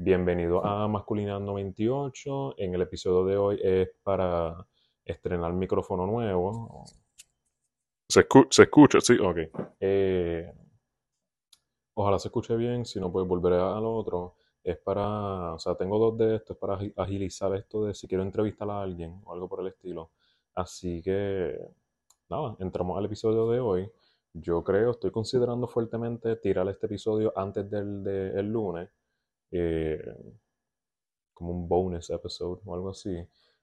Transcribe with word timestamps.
Bienvenido 0.00 0.64
a 0.64 0.86
Masculinidad 0.86 1.40
98. 1.40 2.54
En 2.56 2.72
el 2.72 2.82
episodio 2.82 3.24
de 3.24 3.36
hoy 3.36 3.60
es 3.60 3.88
para 4.04 4.64
estrenar 5.04 5.52
micrófono 5.52 6.06
nuevo. 6.06 6.84
Se, 8.08 8.20
escucha, 8.20 9.00
sí, 9.00 9.18
ok. 9.18 9.38
Eh, 9.80 10.52
ojalá 11.94 12.20
se 12.20 12.28
escuche 12.28 12.54
bien, 12.54 12.84
si 12.84 13.00
no, 13.00 13.10
pues 13.10 13.26
volveré 13.26 13.56
al 13.56 13.84
otro. 13.84 14.36
Es 14.62 14.78
para, 14.78 15.54
o 15.54 15.58
sea, 15.58 15.74
tengo 15.74 15.98
dos 15.98 16.16
de 16.16 16.36
estos, 16.36 16.56
para 16.56 16.78
agilizar 16.96 17.52
esto 17.56 17.84
de 17.86 17.92
si 17.92 18.06
quiero 18.06 18.22
entrevistar 18.22 18.70
a 18.70 18.80
alguien 18.80 19.20
o 19.24 19.32
algo 19.32 19.48
por 19.48 19.62
el 19.62 19.66
estilo. 19.66 20.12
Así 20.54 21.02
que, 21.02 21.58
nada, 22.28 22.54
entramos 22.60 22.96
al 22.96 23.06
episodio 23.06 23.50
de 23.50 23.58
hoy. 23.58 23.90
Yo 24.32 24.62
creo, 24.62 24.92
estoy 24.92 25.10
considerando 25.10 25.66
fuertemente 25.66 26.36
tirar 26.36 26.68
este 26.68 26.86
episodio 26.86 27.32
antes 27.34 27.68
del, 27.68 28.04
del 28.04 28.46
lunes 28.46 28.90
eh, 29.50 30.02
como 31.32 31.52
un 31.52 31.68
bonus 31.68 32.10
episode 32.10 32.60
o 32.64 32.74
algo 32.74 32.90
así. 32.90 33.16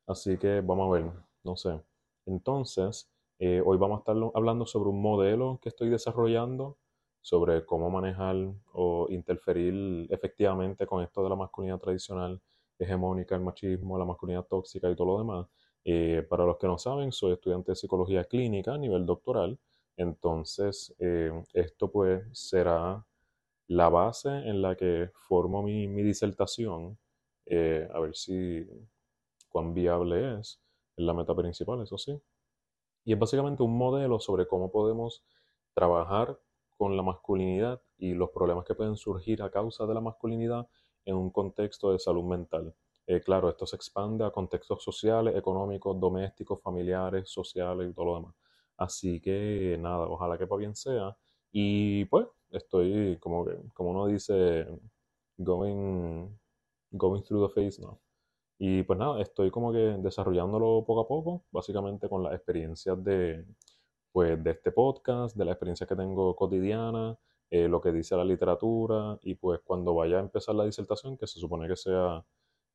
Así 0.07 0.37
que 0.37 0.61
vamos 0.61 0.87
a 0.89 0.93
ver, 0.93 1.11
no 1.43 1.55
sé. 1.55 1.81
Entonces, 2.25 3.09
eh, 3.39 3.61
hoy 3.65 3.77
vamos 3.77 3.97
a 3.97 3.99
estar 3.99 4.15
hablando 4.33 4.65
sobre 4.65 4.89
un 4.89 5.01
modelo 5.01 5.59
que 5.61 5.69
estoy 5.69 5.89
desarrollando, 5.89 6.77
sobre 7.21 7.65
cómo 7.65 7.89
manejar 7.89 8.35
o 8.73 9.07
interferir 9.09 10.07
efectivamente 10.11 10.85
con 10.87 11.03
esto 11.03 11.23
de 11.23 11.29
la 11.29 11.35
masculinidad 11.35 11.79
tradicional, 11.79 12.41
hegemónica, 12.79 13.35
el 13.35 13.41
machismo, 13.41 13.97
la 13.97 14.05
masculinidad 14.05 14.45
tóxica 14.45 14.89
y 14.89 14.95
todo 14.95 15.07
lo 15.07 15.17
demás. 15.19 15.47
Eh, 15.83 16.25
para 16.29 16.45
los 16.45 16.57
que 16.57 16.67
no 16.67 16.77
saben, 16.77 17.11
soy 17.11 17.33
estudiante 17.33 17.71
de 17.71 17.75
psicología 17.75 18.23
clínica 18.25 18.73
a 18.73 18.77
nivel 18.77 19.05
doctoral. 19.05 19.59
Entonces, 19.97 20.93
esto 21.53 21.89
pues 21.89 22.23
será 22.33 23.05
la 23.67 23.89
base 23.89 24.29
en 24.29 24.61
la 24.61 24.75
que 24.75 25.11
formo 25.13 25.63
mi, 25.63 25.87
disertación, 26.03 26.97
eh, 27.45 27.87
a 27.93 27.99
ver 27.99 28.15
si 28.15 28.65
cuán 29.49 29.73
viable 29.73 30.39
es, 30.39 30.61
en 30.97 31.05
la 31.07 31.13
meta 31.13 31.35
principal, 31.35 31.81
eso 31.81 31.97
sí. 31.97 32.19
Y 33.05 33.13
es 33.13 33.19
básicamente 33.19 33.63
un 33.63 33.77
modelo 33.77 34.19
sobre 34.19 34.47
cómo 34.47 34.71
podemos 34.71 35.23
trabajar 35.73 36.39
con 36.77 36.97
la 36.97 37.03
masculinidad 37.03 37.81
y 37.97 38.13
los 38.13 38.31
problemas 38.31 38.65
que 38.65 38.75
pueden 38.75 38.97
surgir 38.97 39.41
a 39.43 39.51
causa 39.51 39.85
de 39.85 39.93
la 39.93 40.01
masculinidad 40.01 40.67
en 41.05 41.15
un 41.15 41.29
contexto 41.29 41.91
de 41.91 41.99
salud 41.99 42.23
mental. 42.23 42.75
Eh, 43.07 43.21
claro, 43.21 43.49
esto 43.49 43.65
se 43.67 43.75
expande 43.75 44.25
a 44.25 44.31
contextos 44.31 44.83
sociales, 44.83 45.35
económicos, 45.35 45.99
domésticos, 45.99 46.61
familiares, 46.61 47.29
sociales 47.29 47.89
y 47.89 47.93
todo 47.93 48.05
lo 48.05 48.15
demás. 48.15 48.35
Así 48.77 49.21
que 49.21 49.77
nada, 49.79 50.07
ojalá 50.07 50.37
que 50.37 50.47
para 50.47 50.59
bien 50.59 50.75
sea. 50.75 51.15
Y 51.51 52.05
pues 52.05 52.27
estoy 52.51 53.17
como 53.19 53.45
que, 53.45 53.57
como 53.73 53.91
uno 53.91 54.07
dice, 54.07 54.67
going, 55.37 56.29
going 56.91 57.21
through 57.23 57.47
the 57.47 57.53
phase 57.53 57.81
now. 57.81 57.99
Y 58.57 58.83
pues 58.83 58.97
nada, 58.99 59.21
estoy 59.21 59.51
como 59.51 59.71
que 59.73 59.97
desarrollándolo 59.99 60.85
poco 60.85 61.01
a 61.01 61.07
poco, 61.07 61.45
básicamente 61.51 62.07
con 62.09 62.23
las 62.23 62.33
experiencias 62.33 63.03
de, 63.03 63.45
pues, 64.11 64.41
de 64.43 64.51
este 64.51 64.71
podcast, 64.71 65.35
de 65.35 65.45
la 65.45 65.51
experiencia 65.51 65.87
que 65.87 65.95
tengo 65.95 66.35
cotidiana, 66.35 67.17
eh, 67.49 67.67
lo 67.67 67.81
que 67.81 67.91
dice 67.91 68.15
la 68.15 68.23
literatura, 68.25 69.19
y 69.23 69.35
pues 69.35 69.59
cuando 69.63 69.93
vaya 69.93 70.17
a 70.17 70.21
empezar 70.21 70.55
la 70.55 70.65
disertación, 70.65 71.17
que 71.17 71.27
se 71.27 71.39
supone 71.39 71.67
que 71.67 71.75
sea 71.75 72.25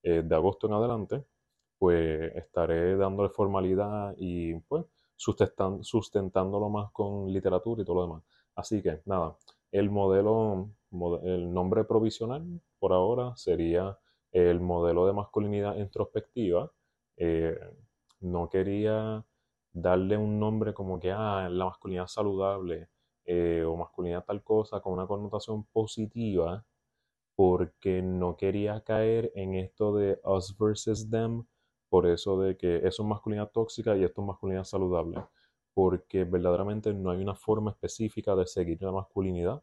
eh, 0.03 0.23
de 0.23 0.35
agosto 0.35 0.67
en 0.67 0.75
adelante, 0.75 1.25
pues 1.79 2.35
estaré 2.37 2.97
dándole 2.97 3.31
formalidad 3.31 4.15
y 4.19 4.55
pues 4.61 4.85
sustentándolo 5.17 6.69
más 6.71 6.91
con 6.93 7.33
literatura 7.33 7.83
y 7.83 7.85
todo 7.85 7.97
lo 7.97 8.03
demás. 8.03 8.23
Así 8.55 8.83
que 8.83 9.01
nada, 9.07 9.37
el 9.73 9.91
modelo, 9.91 10.71
el 11.23 11.53
nombre 11.53 11.85
provisional 11.85 12.61
por 12.79 12.93
ahora 12.93 13.37
sería 13.37 13.99
el 14.33 14.61
modelo 14.61 15.07
de 15.07 15.13
masculinidad 15.13 15.77
introspectiva. 15.77 16.73
Eh, 17.17 17.59
no 18.21 18.49
quería 18.49 19.25
darle 19.73 20.17
un 20.17 20.39
nombre 20.41 20.75
como 20.75 20.99
que, 21.01 21.13
ah, 21.13 21.49
la 21.51 21.67
masculinidad 21.67 22.07
saludable 22.07 22.89
eh, 23.25 23.65
o 23.67 23.77
masculinidad 23.77 24.25
tal 24.25 24.43
cosa 24.43 24.81
con 24.81 24.95
una 24.95 25.07
connotación 25.07 25.65
positiva, 25.67 26.65
porque 27.37 28.03
no 28.03 28.37
quería 28.37 28.83
caer 28.83 29.33
en 29.35 29.55
esto 29.55 29.95
de 29.97 30.21
us 30.25 30.57
versus 30.59 31.11
them, 31.11 31.47
por 31.89 32.07
eso 32.07 32.41
de 32.41 32.57
que 32.57 32.77
eso 32.79 33.03
es 33.03 33.09
masculinidad 33.09 33.51
tóxica 33.53 33.97
y 33.97 34.05
esto 34.05 34.23
es 34.23 34.27
masculinidad 34.29 34.65
saludable 34.65 35.21
porque 35.75 36.25
verdaderamente 36.25 36.93
no 36.93 37.11
hay 37.11 37.23
una 37.23 37.35
forma 37.35 37.71
específica 37.71 38.35
de 38.37 38.47
seguir 38.47 38.83
la 38.83 38.93
masculinidad. 38.93 39.63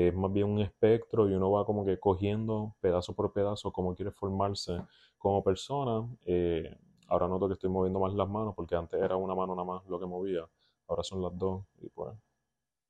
Es 0.00 0.14
más 0.14 0.32
bien 0.32 0.46
un 0.46 0.60
espectro 0.60 1.28
y 1.28 1.34
uno 1.34 1.50
va 1.50 1.64
como 1.66 1.84
que 1.84 1.98
cogiendo 1.98 2.76
pedazo 2.80 3.14
por 3.14 3.32
pedazo 3.32 3.72
cómo 3.72 3.96
quiere 3.96 4.12
formarse 4.12 4.80
como 5.18 5.42
persona. 5.42 6.08
Eh, 6.24 6.72
ahora 7.08 7.26
noto 7.26 7.48
que 7.48 7.54
estoy 7.54 7.68
moviendo 7.68 7.98
más 7.98 8.14
las 8.14 8.28
manos 8.28 8.54
porque 8.54 8.76
antes 8.76 9.00
era 9.02 9.16
una 9.16 9.34
mano 9.34 9.56
nada 9.56 9.66
más 9.66 9.84
lo 9.88 9.98
que 9.98 10.06
movía. 10.06 10.48
Ahora 10.86 11.02
son 11.02 11.20
las 11.20 11.36
dos 11.36 11.64
y 11.80 11.88
pues, 11.88 12.14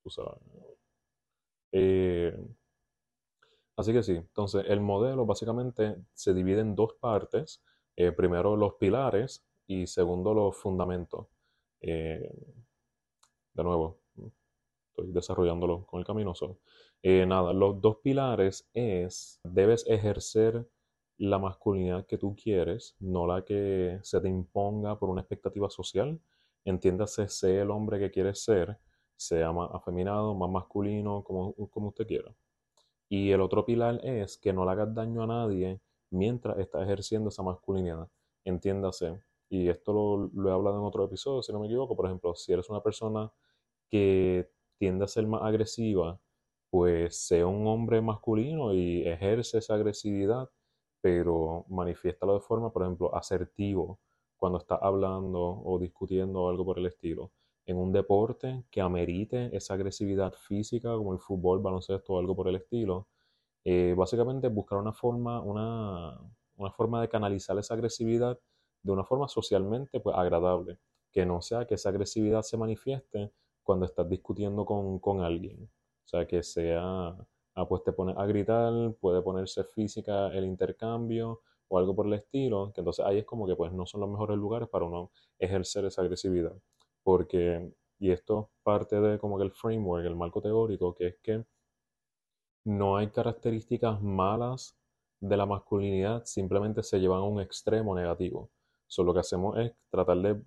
tú 0.02 0.10
sabes. 0.10 0.38
Eh, 1.72 2.36
así 3.76 3.92
que 3.92 4.02
sí, 4.02 4.12
entonces 4.12 4.64
el 4.68 4.80
modelo 4.80 5.24
básicamente 5.24 5.96
se 6.12 6.34
divide 6.34 6.60
en 6.60 6.74
dos 6.74 6.92
partes. 7.00 7.62
Eh, 7.96 8.12
primero 8.12 8.54
los 8.54 8.74
pilares 8.74 9.46
y 9.66 9.86
segundo 9.86 10.34
los 10.34 10.56
fundamentos. 10.56 11.26
Eh, 11.80 12.30
de 13.54 13.64
nuevo, 13.64 13.98
estoy 14.90 15.12
desarrollándolo 15.12 15.86
con 15.86 16.00
el 16.00 16.06
caminoso. 16.06 16.58
Eh, 17.02 17.26
nada, 17.26 17.52
los 17.52 17.80
dos 17.80 17.98
pilares 18.02 18.68
es, 18.74 19.40
debes 19.44 19.84
ejercer 19.88 20.68
la 21.18 21.38
masculinidad 21.38 22.06
que 22.06 22.18
tú 22.18 22.36
quieres, 22.36 22.96
no 23.00 23.26
la 23.26 23.44
que 23.44 23.98
se 24.02 24.20
te 24.20 24.28
imponga 24.28 24.98
por 24.98 25.10
una 25.10 25.22
expectativa 25.22 25.70
social. 25.70 26.20
Entiéndase, 26.64 27.28
sé 27.28 27.60
el 27.60 27.70
hombre 27.70 27.98
que 27.98 28.10
quieres 28.10 28.42
ser, 28.44 28.78
sea 29.16 29.52
más 29.52 29.70
afeminado, 29.72 30.34
más 30.34 30.50
masculino, 30.50 31.24
como, 31.24 31.54
como 31.70 31.88
usted 31.88 32.06
quiera. 32.06 32.34
Y 33.08 33.30
el 33.32 33.40
otro 33.40 33.64
pilar 33.64 34.00
es 34.04 34.36
que 34.38 34.52
no 34.52 34.64
le 34.64 34.72
hagas 34.72 34.94
daño 34.94 35.22
a 35.22 35.26
nadie 35.26 35.80
mientras 36.10 36.58
estás 36.58 36.82
ejerciendo 36.82 37.30
esa 37.30 37.42
masculinidad. 37.42 38.08
Entiéndase, 38.44 39.20
y 39.48 39.68
esto 39.68 40.30
lo, 40.32 40.48
he 40.48 40.52
hablado 40.52 40.78
en 40.78 40.84
otro 40.84 41.04
episodio, 41.04 41.42
si 41.42 41.52
no 41.52 41.60
me 41.60 41.66
equivoco, 41.66 41.96
por 41.96 42.06
ejemplo, 42.06 42.34
si 42.34 42.52
eres 42.52 42.68
una 42.70 42.82
persona 42.82 43.32
que 43.88 44.50
tiende 44.78 45.04
a 45.04 45.08
ser 45.08 45.26
más 45.26 45.42
agresiva, 45.42 46.20
pues 46.70 47.26
sea 47.26 47.46
un 47.46 47.66
hombre 47.66 48.00
masculino 48.02 48.74
y 48.74 49.06
ejerce 49.06 49.58
esa 49.58 49.74
agresividad, 49.74 50.50
pero 51.00 51.64
manifiéstalo 51.68 52.34
de 52.34 52.40
forma, 52.40 52.72
por 52.72 52.82
ejemplo, 52.82 53.14
asertivo 53.14 54.00
cuando 54.36 54.58
está 54.58 54.76
hablando 54.76 55.40
o 55.40 55.78
discutiendo 55.78 56.48
algo 56.48 56.64
por 56.64 56.78
el 56.78 56.86
estilo. 56.86 57.32
En 57.66 57.76
un 57.76 57.92
deporte 57.92 58.64
que 58.70 58.80
amerite 58.80 59.54
esa 59.56 59.74
agresividad 59.74 60.32
física, 60.34 60.90
como 60.96 61.12
el 61.12 61.20
fútbol, 61.20 61.60
baloncesto 61.60 62.14
o 62.14 62.18
algo 62.18 62.34
por 62.36 62.48
el 62.48 62.56
estilo, 62.56 63.08
eh, 63.64 63.94
básicamente 63.96 64.48
buscar 64.48 64.78
una 64.78 64.92
forma, 64.92 65.40
una, 65.42 66.18
una 66.56 66.70
forma 66.72 67.00
de 67.00 67.08
canalizar 67.08 67.58
esa 67.58 67.74
agresividad 67.74 68.38
de 68.82 68.92
una 68.92 69.04
forma 69.04 69.28
socialmente 69.28 70.00
pues, 70.00 70.16
agradable, 70.16 70.78
que 71.12 71.26
no 71.26 71.40
sea 71.42 71.66
que 71.66 71.74
esa 71.74 71.90
agresividad 71.90 72.42
se 72.42 72.56
manifieste 72.56 73.32
cuando 73.62 73.86
estás 73.86 74.08
discutiendo 74.08 74.64
con, 74.64 75.20
alguien. 75.20 75.68
O 76.08 76.10
sea, 76.10 76.26
que 76.26 76.42
sea, 76.42 76.80
ah, 77.54 77.68
pues 77.68 77.82
te 77.84 77.92
pones 77.92 78.16
a 78.16 78.24
gritar, 78.24 78.94
puede 78.98 79.20
ponerse 79.20 79.62
física 79.64 80.28
el 80.28 80.46
intercambio 80.46 81.42
o 81.68 81.78
algo 81.78 81.94
por 81.94 82.06
el 82.06 82.14
estilo, 82.14 82.72
que 82.72 82.80
entonces 82.80 83.04
ahí 83.04 83.18
es 83.18 83.26
como 83.26 83.46
que 83.46 83.54
pues 83.54 83.72
no 83.74 83.84
son 83.84 84.00
los 84.00 84.08
mejores 84.08 84.38
lugares 84.38 84.70
para 84.70 84.86
uno 84.86 85.10
ejercer 85.38 85.84
esa 85.84 86.00
agresividad. 86.00 86.56
Porque, 87.02 87.74
y 87.98 88.10
esto 88.10 88.50
parte 88.62 88.98
de 89.02 89.18
como 89.18 89.36
que 89.36 89.44
el 89.44 89.52
framework, 89.52 90.06
el 90.06 90.16
marco 90.16 90.40
teórico, 90.40 90.94
que 90.94 91.08
es 91.08 91.16
que 91.22 91.44
no 92.64 92.96
hay 92.96 93.10
características 93.10 94.00
malas 94.00 94.78
de 95.20 95.36
la 95.36 95.44
masculinidad, 95.44 96.24
simplemente 96.24 96.82
se 96.82 97.00
llevan 97.00 97.18
a 97.18 97.24
un 97.24 97.42
extremo 97.42 97.94
negativo. 97.94 98.50
Solo 98.86 99.08
lo 99.08 99.14
que 99.14 99.20
hacemos 99.20 99.58
es 99.58 99.72
tratar 99.90 100.16
de 100.22 100.40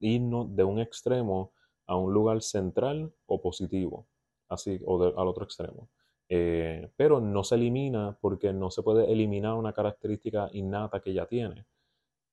irnos 0.00 0.54
de 0.54 0.64
un 0.64 0.78
extremo 0.78 1.52
a 1.86 1.96
un 1.96 2.12
lugar 2.12 2.42
central 2.42 3.14
o 3.24 3.40
positivo, 3.40 4.06
así, 4.48 4.80
o 4.84 5.02
al 5.02 5.28
otro 5.28 5.44
extremo. 5.44 5.88
Eh, 6.28 6.90
pero 6.96 7.20
no 7.20 7.44
se 7.44 7.54
elimina 7.54 8.18
porque 8.20 8.52
no 8.52 8.70
se 8.70 8.82
puede 8.82 9.10
eliminar 9.12 9.54
una 9.54 9.72
característica 9.72 10.48
innata 10.52 11.00
que 11.00 11.12
ya 11.14 11.26
tiene. 11.26 11.66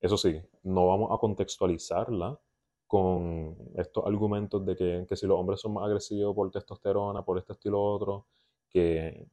Eso 0.01 0.18
sí, 0.18 0.42
no 0.63 0.88
vamos 0.88 1.12
a 1.12 1.18
contextualizarla 1.18 2.39
con 2.88 3.56
estos 3.75 4.06
argumentos 4.06 4.65
de 4.65 4.75
que, 4.75 5.06
que 5.07 5.15
si 5.15 5.25
los 5.27 5.39
hombres 5.39 5.62
son 5.62 5.74
más 5.74 5.86
agresivos 5.86 6.36
por 6.36 6.51
testosterona, 6.51 7.24
por 7.24 7.38
este 7.38 7.54
estilo 7.54 7.81
otro, 7.83 8.27
que 8.69 9.27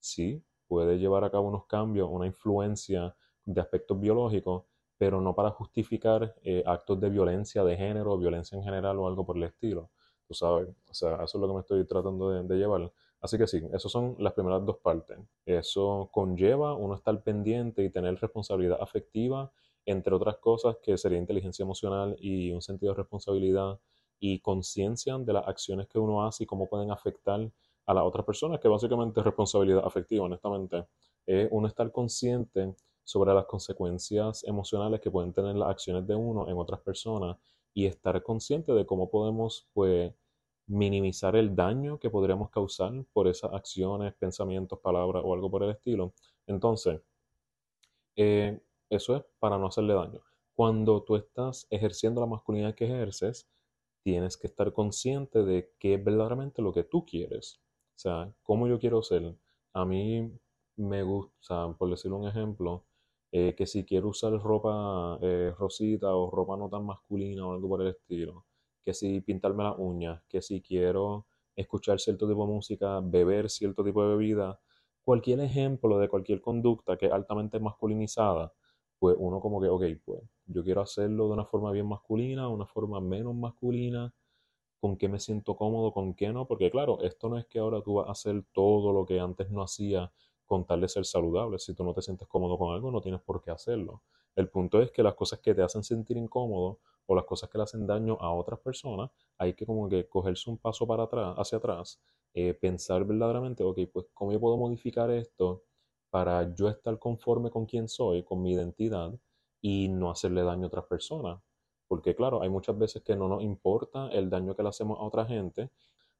sí, 0.00 0.42
puede 0.66 0.98
llevar 0.98 1.24
a 1.24 1.30
cabo 1.30 1.48
unos 1.48 1.66
cambios, 1.66 2.08
una 2.10 2.26
influencia 2.26 3.14
de 3.44 3.60
aspectos 3.60 3.98
biológicos, 3.98 4.64
pero 4.98 5.20
no 5.20 5.34
para 5.34 5.50
justificar 5.50 6.34
eh, 6.42 6.62
actos 6.66 7.00
de 7.00 7.08
violencia 7.08 7.64
de 7.64 7.76
género, 7.76 8.18
violencia 8.18 8.56
en 8.56 8.64
general 8.64 8.98
o 8.98 9.06
algo 9.06 9.24
por 9.24 9.36
el 9.36 9.44
estilo. 9.44 9.90
Tú 10.28 10.34
sabes, 10.34 10.68
o 10.90 10.94
sea, 10.94 11.14
eso 11.24 11.24
es 11.24 11.34
lo 11.40 11.48
que 11.48 11.54
me 11.54 11.60
estoy 11.60 11.86
tratando 11.86 12.30
de, 12.30 12.56
llevar. 12.56 12.92
Así 13.18 13.38
que 13.38 13.46
sí, 13.46 13.62
esas 13.72 13.90
son 13.90 14.14
las 14.18 14.34
primeras 14.34 14.64
dos 14.64 14.76
partes. 14.76 15.18
Eso 15.46 16.10
conlleva 16.12 16.74
uno 16.74 16.94
estar 16.94 17.22
pendiente 17.22 17.82
y 17.82 17.88
tener 17.88 18.14
responsabilidad 18.16 18.76
afectiva, 18.78 19.50
entre 19.86 20.14
otras 20.14 20.36
cosas 20.36 20.76
que 20.82 20.98
sería 20.98 21.16
inteligencia 21.16 21.62
emocional 21.62 22.14
y 22.20 22.52
un 22.52 22.60
sentido 22.60 22.92
de 22.92 22.98
responsabilidad 22.98 23.80
y 24.20 24.40
conciencia 24.40 25.16
de 25.16 25.32
las 25.32 25.48
acciones 25.48 25.88
que 25.88 25.98
uno 25.98 26.26
hace 26.26 26.44
y 26.44 26.46
cómo 26.46 26.68
pueden 26.68 26.90
afectar 26.90 27.50
a 27.86 27.94
las 27.94 28.04
otras 28.04 28.26
personas, 28.26 28.60
que 28.60 28.68
básicamente 28.68 29.20
es 29.20 29.24
responsabilidad 29.24 29.86
afectiva, 29.86 30.26
honestamente. 30.26 30.84
Es 31.24 31.48
uno 31.50 31.68
estar 31.68 31.90
consciente 31.90 32.74
sobre 33.02 33.32
las 33.32 33.46
consecuencias 33.46 34.44
emocionales 34.44 35.00
que 35.00 35.10
pueden 35.10 35.32
tener 35.32 35.56
las 35.56 35.70
acciones 35.70 36.06
de 36.06 36.14
uno 36.14 36.46
en 36.50 36.58
otras 36.58 36.80
personas 36.80 37.38
y 37.78 37.86
estar 37.86 38.20
consciente 38.24 38.72
de 38.72 38.84
cómo 38.86 39.08
podemos, 39.08 39.68
pues, 39.72 40.12
minimizar 40.66 41.36
el 41.36 41.54
daño 41.54 42.00
que 42.00 42.10
podríamos 42.10 42.50
causar 42.50 42.92
por 43.12 43.28
esas 43.28 43.52
acciones, 43.54 44.14
pensamientos, 44.14 44.80
palabras 44.80 45.22
o 45.24 45.32
algo 45.32 45.48
por 45.48 45.62
el 45.62 45.70
estilo. 45.70 46.12
Entonces, 46.48 47.00
eh, 48.16 48.60
eso 48.90 49.16
es 49.16 49.22
para 49.38 49.58
no 49.58 49.68
hacerle 49.68 49.94
daño. 49.94 50.20
Cuando 50.54 51.04
tú 51.04 51.14
estás 51.14 51.68
ejerciendo 51.70 52.20
la 52.20 52.26
masculinidad 52.26 52.74
que 52.74 52.86
ejerces, 52.86 53.48
tienes 54.02 54.36
que 54.36 54.48
estar 54.48 54.72
consciente 54.72 55.44
de 55.44 55.72
qué 55.78 55.94
es 55.94 56.04
verdaderamente 56.04 56.62
lo 56.62 56.72
que 56.72 56.82
tú 56.82 57.06
quieres. 57.06 57.60
O 57.96 57.98
sea, 58.00 58.34
cómo 58.42 58.66
yo 58.66 58.80
quiero 58.80 59.02
ser. 59.04 59.36
A 59.72 59.84
mí 59.84 60.32
me 60.76 61.04
gusta, 61.04 61.72
por 61.78 61.90
decirlo 61.90 62.16
un 62.18 62.26
ejemplo, 62.26 62.86
eh, 63.32 63.54
que 63.54 63.66
si 63.66 63.84
quiero 63.84 64.08
usar 64.08 64.32
ropa 64.32 65.18
eh, 65.22 65.52
rosita 65.58 66.14
o 66.14 66.30
ropa 66.30 66.56
no 66.56 66.68
tan 66.68 66.84
masculina 66.86 67.46
o 67.46 67.52
algo 67.52 67.68
por 67.68 67.82
el 67.82 67.88
estilo, 67.88 68.46
que 68.84 68.94
si 68.94 69.20
pintarme 69.20 69.64
las 69.64 69.74
uñas, 69.78 70.22
que 70.28 70.40
si 70.42 70.62
quiero 70.62 71.26
escuchar 71.56 72.00
cierto 72.00 72.28
tipo 72.28 72.46
de 72.46 72.52
música, 72.52 73.00
beber 73.02 73.50
cierto 73.50 73.84
tipo 73.84 74.02
de 74.02 74.10
bebida, 74.16 74.60
cualquier 75.02 75.40
ejemplo 75.40 75.98
de 75.98 76.08
cualquier 76.08 76.40
conducta 76.40 76.96
que 76.96 77.06
es 77.06 77.12
altamente 77.12 77.60
masculinizada, 77.60 78.52
pues 78.98 79.16
uno 79.18 79.40
como 79.40 79.60
que, 79.60 79.68
ok, 79.68 79.84
pues 80.04 80.22
yo 80.46 80.64
quiero 80.64 80.80
hacerlo 80.82 81.28
de 81.28 81.34
una 81.34 81.44
forma 81.44 81.70
bien 81.72 81.86
masculina, 81.86 82.48
una 82.48 82.66
forma 82.66 83.00
menos 83.00 83.34
masculina, 83.34 84.12
con 84.80 84.96
qué 84.96 85.08
me 85.08 85.18
siento 85.18 85.56
cómodo, 85.56 85.92
con 85.92 86.14
qué 86.14 86.32
no, 86.32 86.46
porque 86.46 86.70
claro, 86.70 87.00
esto 87.02 87.28
no 87.28 87.38
es 87.38 87.46
que 87.46 87.58
ahora 87.58 87.82
tú 87.82 87.94
vas 87.94 88.08
a 88.08 88.12
hacer 88.12 88.44
todo 88.52 88.92
lo 88.92 89.04
que 89.06 89.20
antes 89.20 89.50
no 89.50 89.62
hacía 89.62 90.12
con 90.48 90.64
tal 90.64 90.88
ser 90.88 91.04
saludable. 91.04 91.58
Si 91.58 91.74
tú 91.74 91.84
no 91.84 91.92
te 91.92 92.02
sientes 92.02 92.26
cómodo 92.26 92.58
con 92.58 92.74
algo, 92.74 92.90
no 92.90 93.00
tienes 93.00 93.20
por 93.20 93.42
qué 93.42 93.50
hacerlo. 93.50 94.02
El 94.34 94.48
punto 94.48 94.80
es 94.80 94.90
que 94.90 95.02
las 95.02 95.14
cosas 95.14 95.40
que 95.40 95.54
te 95.54 95.62
hacen 95.62 95.84
sentir 95.84 96.16
incómodo 96.16 96.80
o 97.06 97.14
las 97.14 97.24
cosas 97.24 97.50
que 97.50 97.58
le 97.58 97.64
hacen 97.64 97.86
daño 97.86 98.16
a 98.20 98.32
otras 98.32 98.58
personas, 98.60 99.10
hay 99.36 99.52
que 99.54 99.66
como 99.66 99.88
que 99.88 100.08
cogerse 100.08 100.50
un 100.50 100.58
paso 100.58 100.86
para 100.86 101.04
atrás, 101.04 101.34
hacia 101.36 101.58
atrás, 101.58 102.00
eh, 102.34 102.54
pensar 102.54 103.04
verdaderamente, 103.04 103.62
ok, 103.62 103.78
pues 103.92 104.06
cómo 104.14 104.32
yo 104.32 104.40
puedo 104.40 104.56
modificar 104.56 105.10
esto 105.10 105.64
para 106.10 106.54
yo 106.54 106.68
estar 106.68 106.98
conforme 106.98 107.50
con 107.50 107.66
quién 107.66 107.88
soy, 107.88 108.22
con 108.22 108.42
mi 108.42 108.52
identidad 108.52 109.14
y 109.60 109.88
no 109.88 110.10
hacerle 110.10 110.42
daño 110.42 110.64
a 110.64 110.68
otras 110.68 110.86
personas. 110.86 111.40
Porque 111.86 112.14
claro, 112.14 112.42
hay 112.42 112.48
muchas 112.48 112.78
veces 112.78 113.02
que 113.02 113.16
no 113.16 113.28
nos 113.28 113.42
importa 113.42 114.08
el 114.08 114.30
daño 114.30 114.54
que 114.54 114.62
le 114.62 114.70
hacemos 114.70 114.98
a 114.98 115.02
otra 115.02 115.26
gente. 115.26 115.70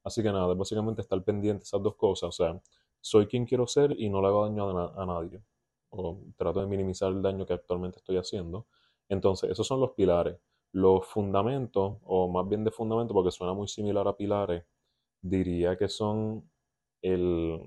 Así 0.04 0.22
que 0.22 0.32
nada, 0.32 0.52
básicamente 0.54 1.02
estar 1.02 1.22
pendiente 1.24 1.60
de 1.60 1.64
esas 1.64 1.82
dos 1.82 1.94
cosas. 1.96 2.28
O 2.28 2.32
sea, 2.32 2.60
soy 3.08 3.26
quien 3.26 3.46
quiero 3.46 3.66
ser 3.66 3.98
y 3.98 4.10
no 4.10 4.20
le 4.20 4.28
hago 4.28 4.44
daño 4.46 4.68
a, 4.68 5.06
nadie. 5.06 5.42
O 5.90 6.20
trato 6.36 6.60
de 6.60 6.66
minimizar 6.66 7.10
el 7.10 7.22
daño 7.22 7.46
que 7.46 7.54
actualmente 7.54 7.98
estoy 7.98 8.18
haciendo. 8.18 8.66
Entonces, 9.08 9.50
esos 9.50 9.66
son 9.66 9.80
los 9.80 9.92
pilares. 9.92 10.38
Los 10.72 11.06
fundamentos, 11.06 11.98
o 12.04 12.28
más 12.28 12.46
bien 12.48 12.64
de 12.64 12.70
fundamento, 12.70 13.14
porque 13.14 13.30
suena 13.30 13.54
muy 13.54 13.68
similar 13.68 14.06
a 14.08 14.16
pilares, 14.16 14.64
diría 15.22 15.76
que 15.78 15.88
son 15.88 16.50
el, 17.02 17.60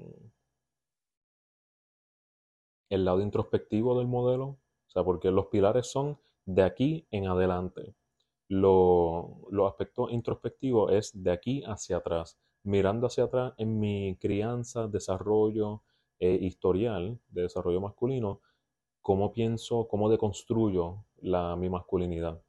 el 2.89 3.05
lado 3.05 3.21
introspectivo 3.21 3.97
del 3.97 4.07
modelo. 4.07 4.45
O 4.45 4.89
sea, 4.89 5.03
porque 5.03 5.31
los 5.31 5.47
pilares 5.47 5.87
son 5.91 6.19
de 6.45 6.63
aquí 6.63 7.07
en 7.11 7.27
adelante. 7.27 7.95
Lo, 8.47 9.47
los 9.49 9.69
aspectos 9.69 10.11
introspectivos 10.11 10.91
es 10.91 11.23
de 11.23 11.31
aquí 11.31 11.63
hacia 11.65 11.97
atrás, 11.97 12.37
mirando 12.63 13.07
hacia 13.07 13.25
atrás 13.25 13.53
en 13.57 13.79
mi 13.79 14.17
crianza, 14.19 14.87
desarrollo 14.87 15.83
eh, 16.19 16.37
historial 16.41 17.19
de 17.29 17.43
desarrollo 17.43 17.81
masculino, 17.81 18.41
cómo 19.01 19.33
pienso, 19.33 19.87
cómo 19.87 20.09
deconstruyo 20.09 21.05
la, 21.21 21.55
mi 21.55 21.69
masculinidad. 21.69 22.41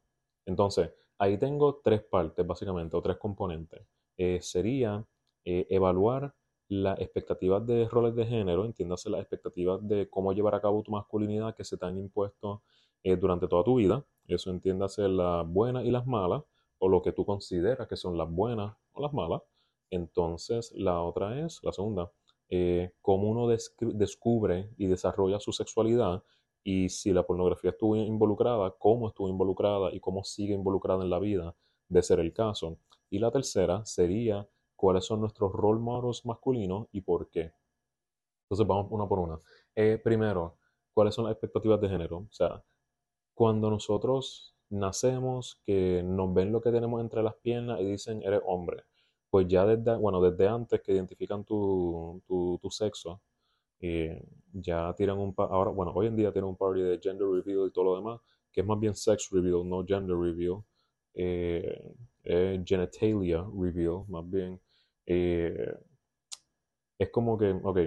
Entonces, 0.45 0.91
ahí 1.17 1.37
tengo 1.37 1.81
tres 1.83 2.01
partes 2.03 2.45
básicamente, 2.45 2.95
o 2.97 3.01
tres 3.01 3.17
componentes. 3.17 3.81
Eh, 4.17 4.39
sería 4.41 5.05
eh, 5.45 5.67
evaluar 5.69 6.35
las 6.67 6.99
expectativas 6.99 7.65
de 7.65 7.87
roles 7.87 8.15
de 8.15 8.25
género, 8.25 8.65
entiéndase 8.65 9.09
las 9.09 9.21
expectativas 9.21 9.85
de 9.87 10.09
cómo 10.09 10.33
llevar 10.33 10.55
a 10.55 10.61
cabo 10.61 10.83
tu 10.83 10.91
masculinidad 10.91 11.55
que 11.55 11.63
se 11.63 11.77
te 11.77 11.85
han 11.85 11.97
impuesto 11.97 12.63
eh, 13.03 13.15
durante 13.15 13.47
toda 13.47 13.63
tu 13.63 13.75
vida. 13.75 14.05
Eso 14.27 14.51
entiéndase 14.51 15.07
las 15.07 15.47
buenas 15.47 15.85
y 15.85 15.91
las 15.91 16.05
malas, 16.05 16.43
o 16.79 16.89
lo 16.89 17.01
que 17.01 17.11
tú 17.11 17.25
consideras 17.25 17.87
que 17.87 17.95
son 17.95 18.17
las 18.17 18.29
buenas 18.29 18.75
o 18.93 19.01
las 19.01 19.13
malas. 19.13 19.41
Entonces, 19.89 20.71
la 20.75 21.01
otra 21.01 21.45
es, 21.45 21.59
la 21.63 21.71
segunda, 21.71 22.11
eh, 22.49 22.91
cómo 23.01 23.29
uno 23.29 23.47
descubre 23.47 24.69
y 24.77 24.87
desarrolla 24.87 25.39
su 25.39 25.51
sexualidad 25.51 26.23
y 26.63 26.89
si 26.89 27.11
la 27.11 27.23
pornografía 27.23 27.71
estuvo 27.71 27.95
involucrada, 27.95 28.73
cómo 28.77 29.09
estuvo 29.09 29.27
involucrada 29.27 29.93
y 29.93 29.99
cómo 29.99 30.23
sigue 30.23 30.53
involucrada 30.53 31.03
en 31.03 31.09
la 31.09 31.19
vida, 31.19 31.55
de 31.89 32.03
ser 32.03 32.19
el 32.19 32.33
caso. 32.33 32.77
Y 33.09 33.19
la 33.19 33.31
tercera 33.31 33.85
sería 33.85 34.47
cuáles 34.75 35.05
son 35.05 35.21
nuestros 35.21 35.51
role 35.51 35.79
models 35.79 36.25
masculinos 36.25 36.87
y 36.91 37.01
por 37.01 37.29
qué. 37.29 37.53
Entonces 38.43 38.67
vamos 38.67 38.87
una 38.91 39.07
por 39.07 39.19
una. 39.19 39.39
Eh, 39.75 39.99
primero, 40.03 40.57
¿cuáles 40.93 41.15
son 41.15 41.25
las 41.25 41.33
expectativas 41.33 41.81
de 41.81 41.89
género? 41.89 42.17
O 42.17 42.31
sea, 42.31 42.63
cuando 43.33 43.69
nosotros 43.69 44.55
nacemos, 44.69 45.61
que 45.65 46.01
nos 46.03 46.33
ven 46.33 46.51
lo 46.51 46.61
que 46.61 46.71
tenemos 46.71 47.01
entre 47.01 47.23
las 47.23 47.35
piernas 47.35 47.79
y 47.81 47.85
dicen 47.85 48.21
eres 48.23 48.41
hombre, 48.45 48.83
pues 49.33 49.47
ya 49.47 49.65
desde, 49.65 49.97
bueno, 49.97 50.21
desde 50.21 50.47
antes 50.47 50.79
que 50.81 50.93
identifican 50.93 51.43
tu, 51.43 52.21
tu, 52.27 52.69
sexo, 52.69 53.19
eh, 53.79 54.23
ya 54.53 54.93
tiran 54.95 55.17
un, 55.17 55.33
ahora, 55.37 55.71
bueno, 55.71 55.91
hoy 55.95 56.05
en 56.05 56.15
día 56.15 56.31
tienen 56.31 56.49
un 56.49 56.55
party 56.55 56.81
de 56.81 56.99
gender 57.01 57.27
reveal 57.27 57.67
y 57.67 57.71
todo 57.71 57.85
lo 57.85 57.95
demás, 57.95 58.21
que 58.51 58.61
es 58.61 58.67
más 58.67 58.79
bien 58.79 58.93
sex 58.93 59.29
reveal, 59.31 59.67
no 59.67 59.83
gender 59.87 60.15
reveal, 60.15 60.63
eh, 61.15 61.95
genitalia 62.63 63.43
reveal, 63.59 64.05
más 64.07 64.29
bien. 64.29 64.61
Eh, 65.07 65.73
es 66.99 67.09
como 67.09 67.35
que, 67.35 67.59
ok, 67.63 67.79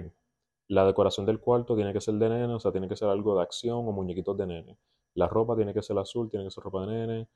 la 0.67 0.85
decoración 0.85 1.25
del 1.25 1.39
cuarto 1.39 1.77
tiene 1.77 1.93
que 1.93 2.01
ser 2.01 2.15
de 2.15 2.27
nene, 2.27 2.53
o 2.55 2.59
sea, 2.59 2.73
tiene 2.73 2.89
que 2.89 2.97
ser 2.97 3.07
algo 3.07 3.37
de 3.37 3.43
acción 3.43 3.87
o 3.87 3.91
muñequitos 3.93 4.37
de 4.37 4.47
nene. 4.47 4.77
La 5.13 5.29
ropa 5.29 5.55
tiene 5.55 5.73
que 5.73 5.81
ser 5.81 5.97
azul, 5.97 6.29
tiene 6.29 6.43
que 6.43 6.51
ser 6.51 6.63
ropa 6.65 6.85
de 6.85 6.87
nene. 6.87 7.29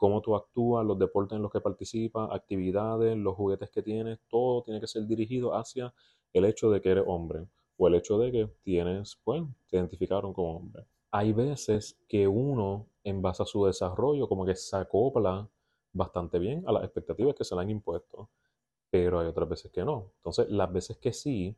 Cómo 0.00 0.22
tú 0.22 0.34
actúas, 0.34 0.86
los 0.86 0.98
deportes 0.98 1.36
en 1.36 1.42
los 1.42 1.52
que 1.52 1.60
participas, 1.60 2.30
actividades, 2.32 3.18
los 3.18 3.34
juguetes 3.34 3.68
que 3.68 3.82
tienes, 3.82 4.18
todo 4.30 4.62
tiene 4.62 4.80
que 4.80 4.86
ser 4.86 5.06
dirigido 5.06 5.54
hacia 5.54 5.92
el 6.32 6.46
hecho 6.46 6.70
de 6.70 6.80
que 6.80 6.88
eres 6.88 7.04
hombre 7.06 7.46
o 7.76 7.86
el 7.86 7.96
hecho 7.96 8.18
de 8.18 8.32
que 8.32 8.46
tienes, 8.62 9.20
pues, 9.22 9.42
te 9.68 9.76
identificaron 9.76 10.32
como 10.32 10.56
hombre. 10.56 10.86
Hay 11.10 11.34
veces 11.34 11.98
que 12.08 12.26
uno, 12.26 12.86
en 13.04 13.20
base 13.20 13.42
a 13.42 13.46
su 13.46 13.66
desarrollo, 13.66 14.26
como 14.26 14.46
que 14.46 14.56
se 14.56 14.74
acopla 14.74 15.46
bastante 15.92 16.38
bien 16.38 16.64
a 16.66 16.72
las 16.72 16.84
expectativas 16.84 17.34
que 17.34 17.44
se 17.44 17.54
le 17.54 17.60
han 17.60 17.68
impuesto, 17.68 18.30
pero 18.88 19.20
hay 19.20 19.26
otras 19.26 19.50
veces 19.50 19.70
que 19.70 19.84
no. 19.84 20.12
Entonces, 20.16 20.48
las 20.48 20.72
veces 20.72 20.96
que 20.96 21.12
sí, 21.12 21.54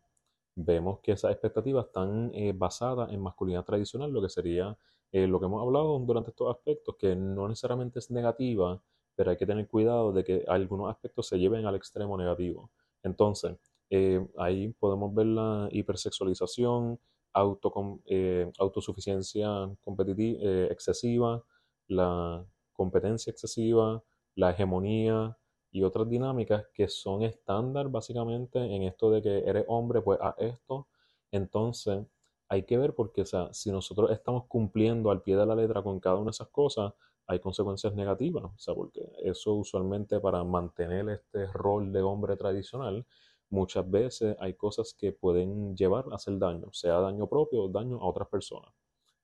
vemos 0.54 1.00
que 1.00 1.12
esas 1.12 1.32
expectativas 1.32 1.86
están 1.86 2.30
eh, 2.34 2.52
basadas 2.54 3.10
en 3.12 3.20
masculinidad 3.20 3.64
tradicional, 3.64 4.10
lo 4.10 4.22
que 4.22 4.28
sería 4.28 4.76
eh, 5.10 5.26
lo 5.26 5.40
que 5.40 5.46
hemos 5.46 5.62
hablado 5.62 5.98
durante 6.00 6.30
estos 6.30 6.54
aspectos, 6.54 6.96
que 6.98 7.16
no 7.16 7.48
necesariamente 7.48 7.98
es 7.98 8.10
negativa, 8.10 8.82
pero 9.14 9.30
hay 9.30 9.36
que 9.36 9.46
tener 9.46 9.68
cuidado 9.68 10.12
de 10.12 10.24
que 10.24 10.44
algunos 10.48 10.90
aspectos 10.90 11.28
se 11.28 11.38
lleven 11.38 11.66
al 11.66 11.74
extremo 11.74 12.16
negativo. 12.16 12.70
Entonces, 13.02 13.58
eh, 13.90 14.26
ahí 14.38 14.68
podemos 14.78 15.14
ver 15.14 15.26
la 15.26 15.68
hipersexualización, 15.70 16.98
autosuficiencia 17.34 19.70
competitiva, 19.80 20.42
excesiva, 20.70 21.42
la 21.88 22.44
competencia 22.72 23.30
excesiva, 23.30 24.02
la 24.34 24.50
hegemonía, 24.50 25.36
y 25.72 25.82
otras 25.82 26.08
dinámicas 26.08 26.66
que 26.74 26.86
son 26.88 27.22
estándar 27.22 27.88
básicamente 27.88 28.58
en 28.58 28.82
esto 28.84 29.10
de 29.10 29.22
que 29.22 29.38
eres 29.38 29.64
hombre, 29.68 30.02
pues 30.02 30.20
a 30.20 30.34
esto. 30.38 30.86
Entonces, 31.32 32.04
hay 32.48 32.64
que 32.64 32.76
ver 32.76 32.94
porque, 32.94 33.22
o 33.22 33.26
sea, 33.26 33.52
si 33.54 33.72
nosotros 33.72 34.10
estamos 34.10 34.44
cumpliendo 34.46 35.10
al 35.10 35.22
pie 35.22 35.36
de 35.36 35.46
la 35.46 35.54
letra 35.54 35.82
con 35.82 35.98
cada 35.98 36.16
una 36.16 36.26
de 36.26 36.32
esas 36.32 36.48
cosas, 36.48 36.92
hay 37.26 37.40
consecuencias 37.40 37.94
negativas, 37.94 38.44
o 38.44 38.58
sea, 38.58 38.74
porque 38.74 39.00
eso 39.22 39.54
usualmente 39.54 40.20
para 40.20 40.44
mantener 40.44 41.08
este 41.08 41.46
rol 41.52 41.92
de 41.92 42.02
hombre 42.02 42.36
tradicional, 42.36 43.06
muchas 43.48 43.88
veces 43.90 44.36
hay 44.40 44.54
cosas 44.54 44.94
que 44.94 45.12
pueden 45.12 45.74
llevar 45.76 46.04
a 46.10 46.16
hacer 46.16 46.38
daño, 46.38 46.72
sea 46.72 47.00
daño 47.00 47.26
propio 47.28 47.64
o 47.64 47.68
daño 47.68 47.98
a 48.00 48.06
otras 48.06 48.28
personas. 48.28 48.70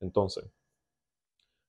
Entonces, 0.01 0.45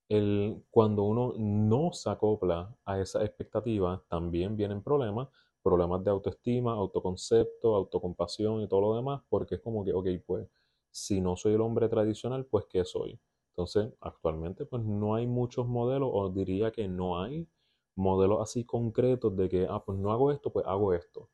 el, 0.10 0.64
cuando 0.72 1.04
uno 1.04 1.34
no 1.38 1.92
se 1.94 2.10
acopla 2.10 2.76
a 2.86 3.00
esa 3.00 3.24
expectativa, 3.24 4.04
también 4.10 4.56
vienen 4.58 4.82
problemas 4.84 5.30
problemas 5.62 6.04
de 6.04 6.10
autoestima, 6.12 6.72
autoconcepto, 6.74 7.76
autocompasión 7.76 8.62
y 8.62 8.68
todo 8.68 8.82
lo 8.82 8.96
demás, 8.96 9.22
porque 9.30 9.56
es 9.56 9.62
como 9.62 9.84
que, 9.84 9.94
ok, 9.94 10.08
pues 10.26 10.48
si 10.92 11.22
no 11.22 11.36
soy 11.36 11.54
el 11.54 11.62
hombre 11.62 11.90
tradicional, 11.90 12.46
pues 12.46 12.66
¿qué 12.70 12.86
soy? 12.86 13.20
Entonces, 13.52 13.94
actualmente 14.00 14.66
pues 14.66 14.84
no 14.84 15.16
hay 15.16 15.28
muchos 15.28 15.68
modelos, 15.68 16.10
o 16.14 16.30
diría 16.30 16.72
que 16.72 16.88
no 16.88 17.22
hay 17.22 17.48
modelos 17.96 18.42
así 18.42 18.64
concretos 18.66 19.36
de 19.36 19.50
que, 19.50 19.68
ah, 19.70 19.84
pues 19.86 19.98
no 20.00 20.12
hago 20.12 20.32
esto, 20.32 20.52
pues 20.52 20.66
hago 20.66 20.94
esto. 20.94 21.30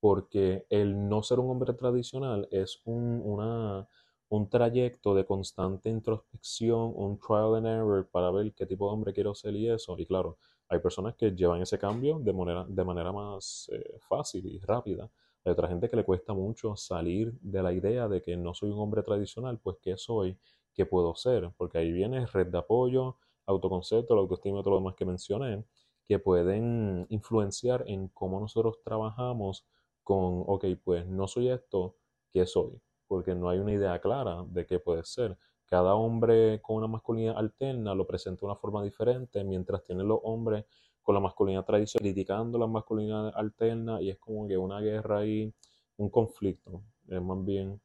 Porque 0.00 0.66
el 0.70 1.08
no 1.08 1.22
ser 1.22 1.40
un 1.40 1.50
hombre 1.50 1.74
tradicional 1.74 2.48
es 2.50 2.80
un, 2.84 3.20
una, 3.24 3.88
un 4.28 4.48
trayecto 4.48 5.14
de 5.14 5.24
constante 5.24 5.88
introspección, 5.88 6.92
un 6.94 7.18
trial 7.18 7.56
and 7.56 7.66
error 7.66 8.08
para 8.10 8.30
ver 8.30 8.52
qué 8.54 8.66
tipo 8.66 8.86
de 8.88 8.94
hombre 8.94 9.12
quiero 9.12 9.34
ser 9.34 9.54
y 9.54 9.68
eso. 9.68 9.96
Y 9.98 10.06
claro, 10.06 10.38
hay 10.68 10.80
personas 10.80 11.14
que 11.14 11.30
llevan 11.30 11.62
ese 11.62 11.78
cambio 11.78 12.18
de 12.18 12.32
manera, 12.32 12.64
de 12.68 12.84
manera 12.84 13.12
más 13.12 13.70
eh, 13.72 13.98
fácil 14.08 14.46
y 14.46 14.58
rápida. 14.60 15.10
Hay 15.44 15.52
otra 15.52 15.68
gente 15.68 15.88
que 15.88 15.96
le 15.96 16.04
cuesta 16.04 16.32
mucho 16.34 16.74
salir 16.76 17.32
de 17.40 17.62
la 17.62 17.72
idea 17.72 18.08
de 18.08 18.20
que 18.20 18.36
no 18.36 18.52
soy 18.52 18.70
un 18.70 18.80
hombre 18.80 19.02
tradicional, 19.02 19.58
pues 19.60 19.76
¿qué 19.80 19.96
soy? 19.96 20.36
¿Qué 20.74 20.86
puedo 20.86 21.14
ser? 21.14 21.52
Porque 21.56 21.78
ahí 21.78 21.92
viene 21.92 22.26
red 22.26 22.48
de 22.48 22.58
apoyo, 22.58 23.16
autoconcepto, 23.46 24.14
la 24.14 24.22
autoestima 24.22 24.58
y 24.60 24.62
todo 24.62 24.72
lo 24.72 24.80
demás 24.80 24.96
que 24.96 25.04
mencioné, 25.04 25.64
que 26.04 26.18
pueden 26.18 27.06
influenciar 27.10 27.84
en 27.86 28.08
cómo 28.08 28.40
nosotros 28.40 28.80
trabajamos 28.82 29.64
con, 30.02 30.44
ok, 30.46 30.64
pues 30.84 31.06
no 31.06 31.28
soy 31.28 31.48
esto, 31.48 31.96
¿qué 32.32 32.44
soy? 32.44 32.80
Porque 33.06 33.34
no 33.34 33.48
hay 33.48 33.58
una 33.58 33.72
idea 33.72 34.00
clara 34.00 34.44
de 34.48 34.66
qué 34.66 34.78
puede 34.78 35.04
ser. 35.04 35.36
Cada 35.66 35.94
hombre 35.94 36.60
con 36.62 36.76
una 36.76 36.86
masculinidad 36.86 37.36
alterna 37.36 37.94
lo 37.94 38.06
presenta 38.06 38.40
de 38.40 38.46
una 38.46 38.56
forma 38.56 38.84
diferente, 38.84 39.42
mientras 39.44 39.84
tienen 39.84 40.06
los 40.06 40.20
hombres 40.22 40.64
con 41.02 41.14
la 41.14 41.20
masculinidad 41.20 41.64
tradicional 41.64 42.02
criticando 42.02 42.58
la 42.58 42.66
masculinidad 42.66 43.32
alterna 43.36 44.02
y 44.02 44.10
es 44.10 44.18
como 44.18 44.46
que 44.48 44.56
una 44.58 44.80
guerra 44.80 45.18
ahí, 45.18 45.52
un 45.98 46.10
conflicto. 46.10 46.82
Es 47.08 47.22
más 47.22 47.44
bien 47.44 47.68
un 47.68 47.80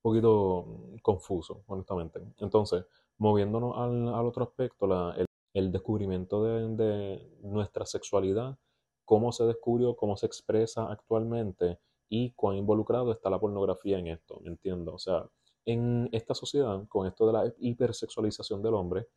poquito 0.00 0.64
confuso, 1.02 1.64
honestamente. 1.66 2.20
Entonces, 2.38 2.84
moviéndonos 3.18 3.76
al, 3.76 4.14
al 4.14 4.26
otro 4.26 4.44
aspecto, 4.44 4.86
la, 4.86 5.14
el, 5.16 5.26
el, 5.54 5.72
descubrimiento 5.72 6.44
de, 6.44 6.68
de 6.76 7.38
nuestra 7.42 7.84
sexualidad, 7.86 8.56
cómo 9.04 9.32
se 9.32 9.44
descubrió, 9.44 9.96
cómo 9.96 10.16
se 10.16 10.26
expresa 10.26 10.90
actualmente 10.90 11.78
y 12.08 12.32
cuán 12.32 12.56
involucrado 12.56 13.12
está 13.12 13.30
la 13.30 13.40
pornografía 13.40 13.98
en 13.98 14.08
esto, 14.08 14.40
entiendo. 14.44 14.94
O 14.94 14.98
sea, 14.98 15.28
en 15.64 16.08
esta 16.12 16.34
sociedad, 16.34 16.86
con 16.88 17.06
esto 17.06 17.26
de 17.26 17.32
la 17.32 17.54
hipersexualización 17.58 18.62
del 18.62 18.74
hombre, 18.74 19.08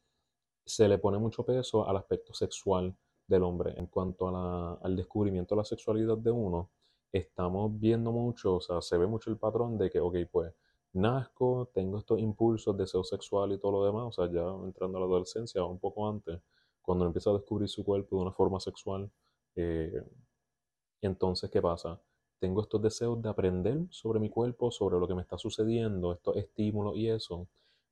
se 0.65 0.87
le 0.87 0.97
pone 0.97 1.17
mucho 1.17 1.45
peso 1.45 1.87
al 1.87 1.97
aspecto 1.97 2.33
sexual 2.33 2.95
del 3.27 3.43
hombre. 3.43 3.73
En 3.77 3.87
cuanto 3.87 4.27
a 4.27 4.31
la, 4.31 4.73
al 4.81 4.95
descubrimiento 4.95 5.55
de 5.55 5.59
la 5.59 5.65
sexualidad 5.65 6.17
de 6.17 6.31
uno, 6.31 6.71
estamos 7.11 7.79
viendo 7.79 8.11
mucho, 8.11 8.55
o 8.55 8.61
sea, 8.61 8.81
se 8.81 8.97
ve 8.97 9.07
mucho 9.07 9.29
el 9.29 9.37
patrón 9.37 9.77
de 9.77 9.89
que, 9.89 9.99
ok, 9.99 10.17
pues 10.31 10.53
nazco, 10.93 11.69
tengo 11.73 11.99
estos 11.99 12.19
impulsos, 12.19 12.75
deseo 12.77 13.03
sexual 13.03 13.51
y 13.51 13.59
todo 13.59 13.71
lo 13.73 13.85
demás, 13.85 14.05
o 14.07 14.11
sea, 14.11 14.31
ya 14.31 14.41
entrando 14.65 14.97
a 14.97 15.01
la 15.01 15.07
adolescencia, 15.07 15.63
un 15.63 15.79
poco 15.79 16.07
antes, 16.07 16.41
cuando 16.81 17.05
empieza 17.05 17.29
a 17.29 17.33
descubrir 17.33 17.69
su 17.69 17.83
cuerpo 17.83 18.15
de 18.15 18.21
una 18.23 18.31
forma 18.31 18.59
sexual, 18.59 19.11
eh, 19.55 20.03
entonces, 21.01 21.49
¿qué 21.49 21.61
pasa? 21.61 21.99
Tengo 22.39 22.61
estos 22.61 22.81
deseos 22.81 23.21
de 23.21 23.29
aprender 23.29 23.79
sobre 23.89 24.19
mi 24.19 24.29
cuerpo, 24.29 24.71
sobre 24.71 24.99
lo 24.99 25.07
que 25.07 25.15
me 25.15 25.21
está 25.21 25.37
sucediendo, 25.37 26.13
estos 26.13 26.35
estímulos 26.37 26.95
y 26.95 27.09
eso. 27.09 27.47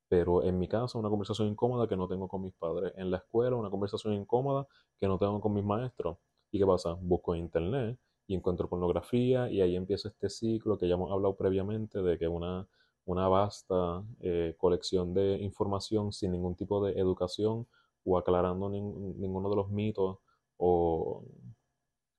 Pero 0.08 0.42
en 0.42 0.58
mi 0.58 0.68
casa 0.68 0.98
una 0.98 1.10
conversación 1.10 1.48
incómoda 1.48 1.86
que 1.86 1.96
no 1.96 2.08
tengo 2.08 2.28
con 2.28 2.42
mis 2.42 2.54
padres. 2.54 2.92
En 2.96 3.10
la 3.10 3.18
escuela 3.18 3.56
una 3.56 3.70
conversación 3.70 4.14
incómoda 4.14 4.66
que 4.98 5.06
no 5.06 5.18
tengo 5.18 5.40
con 5.40 5.52
mis 5.52 5.64
maestros. 5.64 6.18
¿Y 6.50 6.58
qué 6.58 6.66
pasa? 6.66 6.94
Busco 7.00 7.34
en 7.34 7.42
internet 7.42 7.98
y 8.26 8.34
encuentro 8.34 8.68
pornografía 8.68 9.50
y 9.50 9.60
ahí 9.60 9.76
empieza 9.76 10.08
este 10.08 10.28
ciclo 10.30 10.78
que 10.78 10.88
ya 10.88 10.94
hemos 10.94 11.10
hablado 11.12 11.36
previamente 11.36 12.02
de 12.02 12.18
que 12.18 12.28
una, 12.28 12.66
una 13.04 13.28
vasta 13.28 14.04
eh, 14.20 14.54
colección 14.58 15.14
de 15.14 15.38
información 15.42 16.12
sin 16.12 16.32
ningún 16.32 16.54
tipo 16.54 16.84
de 16.84 16.92
educación 16.92 17.66
o 18.04 18.18
aclarando 18.18 18.68
ninguno 18.70 19.50
de 19.50 19.56
los 19.56 19.70
mitos 19.70 20.18
o 20.56 21.24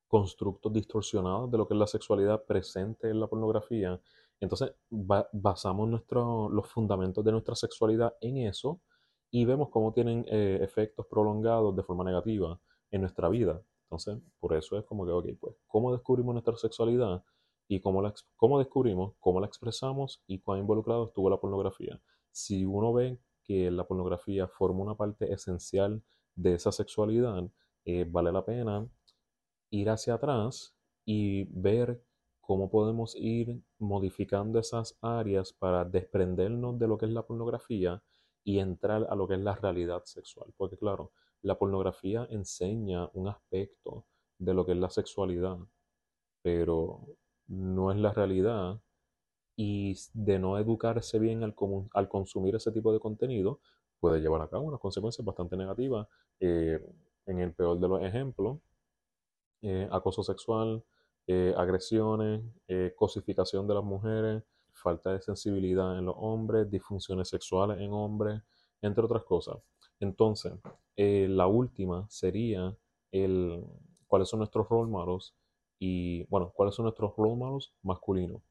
constructos 0.10 0.74
distorsionados 0.74 1.50
de 1.52 1.58
lo 1.58 1.68
que 1.68 1.76
es 1.76 1.80
la 1.80 1.88
sexualidad 1.88 2.44
presente 2.44 3.10
en 3.10 3.20
la 3.20 3.28
pornografía. 3.28 4.02
Entonces 4.42 4.74
basamos 4.90 5.88
nuestro, 5.88 6.50
los 6.50 6.68
fundamentos 6.68 7.24
de 7.24 7.32
nuestra 7.32 7.56
sexualidad 7.56 8.16
en 8.20 8.38
eso 8.38 8.82
y 9.30 9.46
vemos 9.46 9.70
cómo 9.70 9.94
tienen 9.94 10.26
eh, 10.28 10.60
efectos 10.62 11.06
prolongados 11.06 11.76
de 11.76 11.84
forma 11.84 12.04
negativa 12.04 12.60
en 12.90 13.02
nuestra 13.02 13.30
vida. 13.30 13.62
Entonces, 13.84 14.18
por 14.40 14.56
eso 14.56 14.78
es 14.80 14.86
como 14.86 15.06
que, 15.06 15.12
ok, 15.12 15.26
pues, 15.40 15.56
¿cómo 15.68 15.92
descubrimos 15.92 16.34
nuestra 16.34 16.56
sexualidad? 16.58 17.24
Y 17.68 17.80
cómo, 17.80 18.02
la, 18.02 18.12
cómo 18.36 18.58
descubrimos, 18.58 19.14
cómo 19.20 19.40
la 19.40 19.46
expresamos 19.46 20.24
y 20.26 20.40
cuán 20.40 20.60
involucrado 20.60 21.06
estuvo 21.06 21.30
la 21.30 21.40
pornografía. 21.40 22.02
Si 22.32 22.66
uno 22.66 22.94
ve 22.94 23.20
que 23.44 23.70
la 23.70 23.88
pornografía 23.88 24.48
forma 24.48 24.82
una 24.82 24.96
parte 24.96 25.32
esencial 25.32 26.02
de 26.34 26.56
esa 26.56 26.72
sexualidad, 26.72 27.48
eh, 27.86 28.06
vale 28.10 28.32
la 28.32 28.44
pena 28.44 28.88
ir 29.70 29.90
hacia 29.90 30.16
atrás 30.16 30.76
y 31.06 31.46
ver 31.46 32.02
cómo 32.42 32.70
podemos 32.70 33.16
ir 33.16 33.62
modificando 33.78 34.60
esas 34.60 34.98
áreas 35.02 35.54
para 35.54 35.86
desprendernos 35.86 36.80
de 36.80 36.88
lo 36.88 36.98
que 36.98 37.06
es 37.06 37.12
la 37.12 37.26
pornografía 37.26 38.02
y 38.44 38.60
entrar 38.60 39.06
a 39.10 39.16
lo 39.16 39.28
que 39.28 39.36
es 39.36 39.40
la 39.40 39.56
realidad 39.56 40.04
sexual. 40.06 40.52
Porque 40.58 40.78
claro, 40.78 41.12
la 41.42 41.58
pornografía 41.58 42.28
enseña 42.32 43.10
un 43.14 43.28
aspecto 43.28 44.06
de 44.40 44.54
lo 44.54 44.66
que 44.66 44.72
es 44.72 44.78
la 44.78 44.90
sexualidad, 44.90 45.58
pero 46.42 47.06
no 47.48 47.92
es 47.92 47.98
la 47.98 48.14
realidad. 48.14 48.82
Y 49.56 49.96
de 50.14 50.40
no 50.40 50.58
educarse 50.58 51.20
bien 51.20 51.44
al, 51.44 52.10
consumir 52.10 52.56
ese 52.56 52.72
tipo 52.72 52.94
de 52.94 53.00
contenido, 53.00 53.60
puede 54.00 54.22
llevar 54.22 54.42
a 54.42 54.50
cabo 54.50 54.64
unas 54.64 54.80
consecuencias 54.80 55.26
bastante 55.26 55.58
negativas. 55.58 56.08
Eh, 56.40 56.80
en 57.26 57.40
el 57.40 57.54
peor 57.54 57.80
de 57.80 57.88
los 57.88 58.02
ejemplos, 58.02 58.60
eh, 59.62 59.88
acoso 59.92 60.24
sexual, 60.24 60.84
eh, 61.28 61.54
agresiones, 61.58 62.42
eh, 62.68 62.94
cosificación 62.96 63.68
de 63.68 63.74
las 63.74 63.84
mujeres, 63.84 64.44
falta 64.74 65.12
de 65.12 65.22
sensibilidad 65.22 65.98
en 65.98 66.06
los 66.06 66.16
hombres, 66.18 66.70
disfunciones 66.70 67.28
sexuales 67.28 67.80
en 67.80 67.92
hombres, 67.92 68.42
entre 68.82 69.04
otras 69.04 69.24
cosas. 69.24 69.58
Entonces, 70.00 70.54
la 70.96 71.48
última 71.48 72.06
sería 72.10 72.76
el 73.12 73.66
cuáles 74.08 74.28
son 74.30 74.40
nuestros 74.40 74.68
role 74.68 74.90
models 74.90 75.36
y, 75.78 76.24
bueno, 76.26 76.52
cuáles 76.54 76.76
son 76.76 76.84
nuestros 76.84 77.16
role 77.16 77.36
models 77.36 77.74
masculinos. 77.84 78.42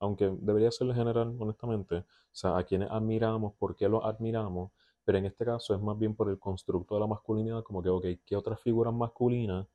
Aunque 0.00 0.34
debería 0.40 0.70
ser 0.70 0.92
general, 0.94 1.36
honestamente, 1.38 1.96
o 1.96 2.04
sea, 2.32 2.56
a 2.56 2.64
quienes 2.64 2.90
admiramos, 2.90 3.54
por 3.58 3.76
qué 3.76 3.88
los 3.88 4.04
admiramos, 4.04 4.70
pero 5.04 5.18
en 5.18 5.26
este 5.26 5.44
caso 5.44 5.74
es 5.74 5.80
más 5.80 5.98
bien 5.98 6.14
por 6.14 6.28
el 6.30 6.38
constructo 6.38 6.94
de 6.94 7.00
la 7.00 7.06
masculinidad, 7.06 7.62
como 7.62 7.82
que, 7.82 7.88
ok, 7.88 8.06
¿qué 8.24 8.36
otras 8.36 8.60
figuras 8.60 8.92
masculinas 8.92 9.66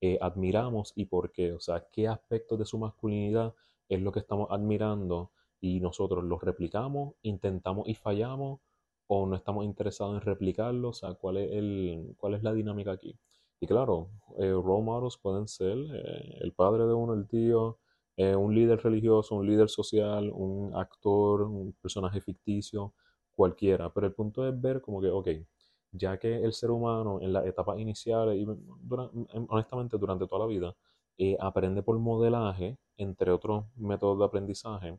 eh, 0.00 0.18
admiramos 0.20 0.92
y 0.94 1.06
por 1.06 1.32
qué, 1.32 1.52
o 1.52 1.60
sea, 1.60 1.86
qué 1.92 2.08
aspectos 2.08 2.58
de 2.58 2.64
su 2.66 2.78
masculinidad 2.78 3.54
es 3.88 4.00
lo 4.00 4.12
que 4.12 4.20
estamos 4.20 4.48
admirando 4.50 5.32
y 5.60 5.80
nosotros 5.80 6.24
los 6.24 6.42
replicamos, 6.42 7.14
intentamos 7.22 7.88
y 7.88 7.94
fallamos 7.94 8.60
o 9.08 9.26
no 9.26 9.36
estamos 9.36 9.64
interesados 9.64 10.14
en 10.16 10.20
replicarlo, 10.20 10.90
o 10.90 10.92
sea, 10.92 11.14
cuál 11.14 11.38
es, 11.38 11.50
el, 11.52 12.14
cuál 12.18 12.34
es 12.34 12.42
la 12.42 12.52
dinámica 12.52 12.92
aquí. 12.92 13.18
Y 13.60 13.66
claro, 13.66 14.10
eh, 14.38 14.52
role 14.52 14.84
models 14.84 15.18
pueden 15.18 15.48
ser 15.48 15.76
eh, 15.78 16.38
el 16.40 16.52
padre 16.52 16.84
de 16.86 16.94
uno, 16.94 17.14
el 17.14 17.26
tío, 17.26 17.78
eh, 18.16 18.36
un 18.36 18.54
líder 18.54 18.80
religioso, 18.82 19.34
un 19.36 19.46
líder 19.46 19.68
social, 19.68 20.30
un 20.32 20.72
actor, 20.74 21.42
un 21.42 21.72
personaje 21.80 22.20
ficticio, 22.20 22.94
cualquiera. 23.34 23.92
Pero 23.92 24.06
el 24.06 24.12
punto 24.12 24.46
es 24.46 24.60
ver 24.60 24.80
como 24.82 25.00
que, 25.00 25.08
ok, 25.08 25.28
ya 25.92 26.18
que 26.18 26.36
el 26.42 26.52
ser 26.52 26.70
humano 26.70 27.18
en 27.20 27.32
las 27.32 27.46
etapas 27.46 27.78
iniciales 27.78 28.38
y 28.38 28.46
honestamente 29.48 29.98
durante 29.98 30.26
toda 30.26 30.40
la 30.40 30.46
vida 30.46 30.76
eh, 31.18 31.36
aprende 31.40 31.82
por 31.82 31.98
modelaje, 31.98 32.78
entre 32.96 33.32
otros 33.32 33.64
métodos 33.76 34.18
de 34.18 34.24
aprendizaje, 34.24 34.98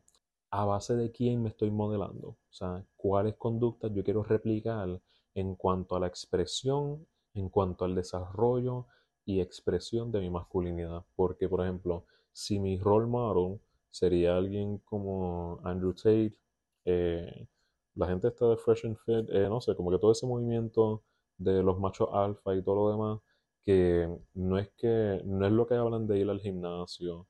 a 0.50 0.64
base 0.64 0.96
de 0.96 1.10
quién 1.12 1.42
me 1.42 1.48
estoy 1.50 1.70
modelando, 1.70 2.28
o 2.28 2.38
sea, 2.50 2.84
cuáles 2.96 3.36
conductas 3.36 3.92
yo 3.94 4.02
quiero 4.02 4.22
replicar 4.22 5.00
en 5.34 5.54
cuanto 5.54 5.96
a 5.96 6.00
la 6.00 6.08
expresión, 6.08 7.06
en 7.34 7.48
cuanto 7.48 7.84
al 7.84 7.94
desarrollo 7.94 8.86
y 9.24 9.40
expresión 9.40 10.10
de 10.10 10.20
mi 10.20 10.30
masculinidad. 10.30 11.04
Porque, 11.14 11.48
por 11.48 11.62
ejemplo, 11.62 12.04
si 12.32 12.58
mi 12.58 12.78
role 12.78 13.06
model 13.06 13.60
sería 13.90 14.36
alguien 14.36 14.78
como 14.78 15.60
Andrew 15.64 15.94
Tate, 15.94 16.36
eh, 16.84 17.46
la 17.94 18.06
gente 18.06 18.28
está 18.28 18.48
de 18.48 18.56
Fresh 18.56 18.86
and 18.86 18.96
Fit, 18.98 19.28
eh, 19.30 19.48
no 19.48 19.60
sé, 19.60 19.74
como 19.74 19.90
que 19.90 19.98
todo 19.98 20.12
ese 20.12 20.26
movimiento 20.26 21.02
de 21.38 21.62
los 21.62 21.78
machos 21.78 22.08
alfa 22.12 22.54
y 22.54 22.62
todo 22.62 22.76
lo 22.76 22.90
demás, 22.90 23.20
que 23.62 24.08
no 24.34 24.58
es 24.58 24.70
que, 24.76 25.22
no 25.24 25.46
es 25.46 25.52
lo 25.52 25.66
que 25.66 25.74
hablan 25.74 26.06
de 26.06 26.18
ir 26.18 26.30
al 26.30 26.40
gimnasio 26.40 27.26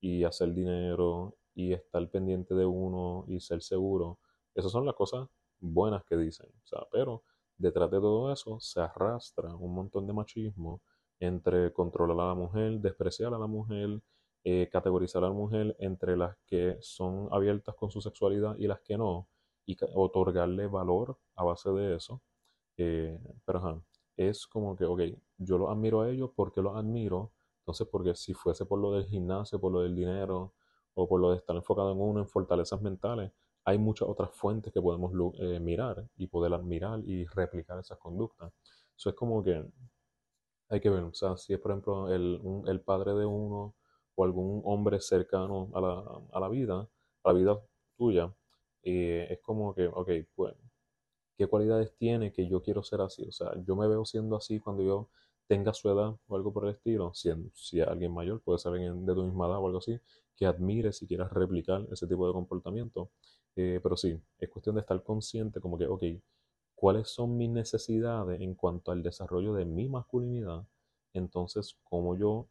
y 0.00 0.24
hacer 0.24 0.52
dinero 0.54 1.36
y 1.54 1.72
estar 1.72 2.08
pendiente 2.10 2.54
de 2.54 2.66
uno 2.66 3.24
y 3.28 3.40
ser 3.40 3.62
seguro. 3.62 4.18
Esas 4.54 4.72
son 4.72 4.86
las 4.86 4.94
cosas 4.94 5.28
buenas 5.60 6.04
que 6.04 6.16
dicen, 6.16 6.48
o 6.64 6.66
sea, 6.66 6.80
pero 6.90 7.24
detrás 7.56 7.90
de 7.90 7.98
todo 7.98 8.32
eso 8.32 8.58
se 8.60 8.80
arrastra 8.80 9.54
un 9.54 9.74
montón 9.74 10.06
de 10.06 10.12
machismo 10.12 10.82
entre 11.20 11.72
controlar 11.72 12.18
a 12.20 12.28
la 12.30 12.34
mujer, 12.34 12.80
despreciar 12.80 13.32
a 13.34 13.38
la 13.38 13.46
mujer, 13.46 14.00
eh, 14.44 14.68
categorizar 14.72 15.22
a 15.24 15.28
la 15.28 15.34
mujer 15.34 15.76
entre 15.78 16.16
las 16.16 16.36
que 16.46 16.76
son 16.80 17.28
abiertas 17.30 17.76
con 17.76 17.90
su 17.90 18.00
sexualidad 18.00 18.56
y 18.58 18.66
las 18.66 18.80
que 18.80 18.98
no, 18.98 19.28
y 19.66 19.76
otorgarle 19.94 20.66
valor 20.66 21.18
a 21.36 21.44
base 21.44 21.70
de 21.70 21.96
eso. 21.96 22.22
Eh, 22.76 23.18
pero 23.44 23.58
ajá, 23.58 23.82
es 24.16 24.46
como 24.46 24.76
que, 24.76 24.84
ok, 24.84 25.00
yo 25.38 25.58
los 25.58 25.70
admiro 25.70 26.02
a 26.02 26.10
ellos 26.10 26.30
porque 26.34 26.62
los 26.62 26.76
admiro, 26.76 27.32
entonces 27.60 27.86
porque 27.90 28.14
si 28.14 28.34
fuese 28.34 28.66
por 28.66 28.80
lo 28.80 28.92
del 28.92 29.06
gimnasio, 29.06 29.60
por 29.60 29.72
lo 29.72 29.80
del 29.82 29.94
dinero, 29.94 30.54
o 30.94 31.08
por 31.08 31.20
lo 31.20 31.30
de 31.30 31.38
estar 31.38 31.56
enfocado 31.56 31.92
en 31.92 32.00
uno, 32.00 32.20
en 32.20 32.28
fortalezas 32.28 32.80
mentales, 32.82 33.32
hay 33.64 33.78
muchas 33.78 34.08
otras 34.08 34.30
fuentes 34.32 34.72
que 34.72 34.82
podemos 34.82 35.12
eh, 35.38 35.60
mirar 35.60 36.08
y 36.16 36.26
poder 36.26 36.52
admirar 36.54 37.00
y 37.04 37.24
replicar 37.26 37.78
esas 37.78 37.98
conductas. 37.98 38.52
Eso 38.96 39.10
es 39.10 39.16
como 39.16 39.42
que 39.42 39.64
hay 40.68 40.80
que 40.80 40.90
ver, 40.90 41.02
o 41.04 41.12
sea, 41.14 41.36
si 41.36 41.52
es 41.52 41.60
por 41.60 41.70
ejemplo 41.72 42.12
el, 42.12 42.40
el 42.66 42.80
padre 42.80 43.14
de 43.14 43.26
uno 43.26 43.74
o 44.14 44.24
algún 44.24 44.62
hombre 44.64 45.00
cercano 45.00 45.70
a 45.74 45.80
la, 45.80 46.04
a 46.32 46.40
la 46.40 46.48
vida, 46.48 46.88
a 47.24 47.32
la 47.32 47.38
vida 47.38 47.60
tuya, 47.96 48.32
eh, 48.82 49.28
es 49.30 49.40
como 49.40 49.74
que, 49.74 49.86
ok, 49.86 50.10
pues, 50.34 50.54
¿qué 51.36 51.46
cualidades 51.46 51.94
tiene 51.96 52.32
que 52.32 52.48
yo 52.48 52.62
quiero 52.62 52.82
ser 52.82 53.00
así? 53.02 53.24
O 53.28 53.32
sea, 53.32 53.52
yo 53.66 53.76
me 53.76 53.88
veo 53.88 54.04
siendo 54.04 54.36
así 54.36 54.60
cuando 54.60 54.82
yo 54.82 55.08
tenga 55.48 55.74
su 55.74 55.88
edad 55.90 56.16
o 56.28 56.36
algo 56.36 56.52
por 56.52 56.64
el 56.66 56.72
estilo, 56.74 57.12
si, 57.14 57.30
si 57.54 57.80
alguien 57.80 58.12
mayor, 58.12 58.40
puede 58.42 58.58
ser 58.58 58.72
alguien 58.72 59.04
de 59.06 59.14
tu 59.14 59.24
misma 59.24 59.46
edad 59.48 59.58
o 59.58 59.66
algo 59.66 59.78
así, 59.78 59.98
que 60.36 60.46
admire 60.46 60.92
si 60.92 61.06
quieras 61.06 61.32
replicar 61.32 61.86
ese 61.92 62.06
tipo 62.06 62.26
de 62.26 62.32
comportamiento. 62.32 63.10
Eh, 63.56 63.80
pero 63.82 63.96
sí, 63.96 64.18
es 64.38 64.48
cuestión 64.50 64.76
de 64.76 64.80
estar 64.82 65.02
consciente 65.02 65.60
como 65.60 65.76
que, 65.78 65.86
ok, 65.86 66.02
¿cuáles 66.74 67.08
son 67.10 67.36
mis 67.36 67.50
necesidades 67.50 68.40
en 68.40 68.54
cuanto 68.54 68.92
al 68.92 69.02
desarrollo 69.02 69.54
de 69.54 69.64
mi 69.64 69.88
masculinidad? 69.88 70.64
Entonces, 71.12 71.76
¿cómo 71.84 72.16
yo 72.16 72.48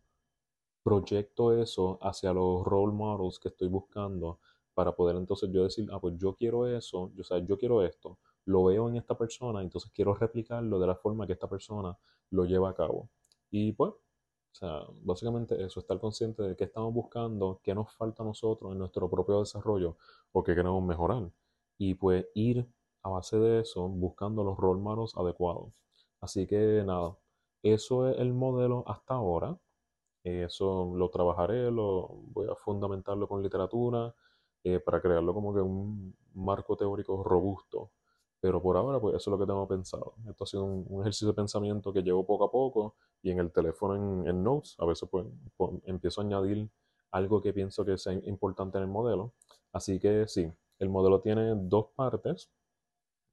proyecto 0.84 1.54
eso 1.62 1.98
hacia 2.02 2.34
los 2.34 2.64
role 2.66 2.94
models 2.94 3.40
que 3.40 3.50
estoy 3.50 3.68
buscando 3.68 4.40
para 4.74 4.94
poder 4.96 5.16
entonces 5.18 5.50
yo 5.52 5.64
decir, 5.64 5.88
ah, 5.92 6.00
pues 6.00 6.16
yo 6.18 6.36
quiero 6.36 6.68
eso, 6.68 7.12
yo, 7.16 7.24
o 7.30 7.38
yo 7.40 7.58
quiero 7.58 7.84
esto, 7.84 8.20
lo 8.46 8.66
veo 8.66 8.90
en 8.90 8.98
esta 8.98 9.18
persona, 9.18 9.62
entonces 9.62 9.92
quiero 9.94 10.14
replicarlo 10.14 10.80
de 10.80 10.88
la 10.88 10.96
forma 10.96 11.28
que 11.28 11.34
esta 11.34 11.50
persona 11.50 11.98
lo 12.32 12.46
lleva 12.46 12.70
a 12.70 12.74
cabo. 12.74 13.10
Y 13.50 13.74
pues, 13.74 13.92
o 13.92 14.54
sea, 14.54 14.82
básicamente 15.04 15.62
eso, 15.64 15.80
estar 15.80 16.00
consciente 16.00 16.44
de 16.44 16.56
qué 16.56 16.66
estamos 16.66 16.94
buscando, 16.94 17.60
qué 17.64 17.74
nos 17.76 17.94
falta 17.96 18.24
a 18.24 18.26
nosotros 18.26 18.72
en 18.72 18.80
nuestro 18.80 19.10
propio 19.10 19.40
desarrollo 19.40 19.98
o 20.32 20.44
qué 20.44 20.56
queremos 20.56 20.84
mejorar. 20.84 21.32
Y 21.78 21.96
pues 21.96 22.28
ir 22.36 22.68
a 23.04 23.10
base 23.10 23.38
de 23.40 23.62
eso 23.62 23.88
buscando 23.88 24.44
los 24.44 24.58
role 24.58 24.82
models 24.82 25.16
adecuados. 25.18 25.82
Así 26.20 26.48
que 26.48 26.84
nada, 26.86 27.18
eso 27.64 28.10
es 28.10 28.20
el 28.20 28.34
modelo 28.34 28.84
hasta 28.88 29.16
ahora. 29.16 29.58
Eso 30.24 30.94
lo 30.96 31.10
trabajaré, 31.10 31.72
lo 31.72 32.08
voy 32.34 32.48
a 32.50 32.56
fundamentarlo 32.56 33.28
con 33.28 33.42
literatura 33.42 34.14
eh, 34.64 34.80
para 34.80 35.02
crearlo 35.02 35.34
como 35.34 35.54
que 35.54 35.62
un 35.62 36.16
marco 36.34 36.76
teórico 36.76 37.24
robusto. 37.24 37.92
Pero 38.40 38.62
por 38.62 38.76
ahora, 38.76 39.00
pues 39.00 39.16
eso 39.16 39.30
es 39.30 39.32
lo 39.32 39.40
que 39.40 39.46
tengo 39.46 39.68
pensado. 39.68 40.16
Esto 40.28 40.44
ha 40.44 40.48
sido 40.48 40.64
un, 40.66 41.02
ejercicio 41.02 41.28
de 41.28 41.34
pensamiento 41.36 41.94
que 41.94 42.02
llevo 42.02 42.26
poco 42.26 42.46
a 42.46 42.52
poco 42.52 42.96
y 43.22 43.30
en 43.30 43.40
el 43.40 43.52
teléfono, 43.52 44.26
en, 44.28 44.44
Notes, 44.44 44.76
a 44.80 44.86
veces 44.86 45.08
pues, 45.10 45.28
pues, 45.56 45.72
empiezo 45.86 46.22
a 46.22 46.24
añadir 46.24 46.70
algo 47.12 47.42
que 47.42 47.54
pienso 47.54 47.86
que 47.86 47.98
sea 47.98 48.14
importante 48.14 48.78
en 48.80 48.86
el 48.86 48.90
modelo. 48.90 49.34
Así 49.72 50.00
que 50.00 50.28
sí, 50.28 50.52
el 50.80 50.90
modelo 50.90 51.22
tiene 51.22 51.54
dos 51.56 51.88
partes. 51.96 52.52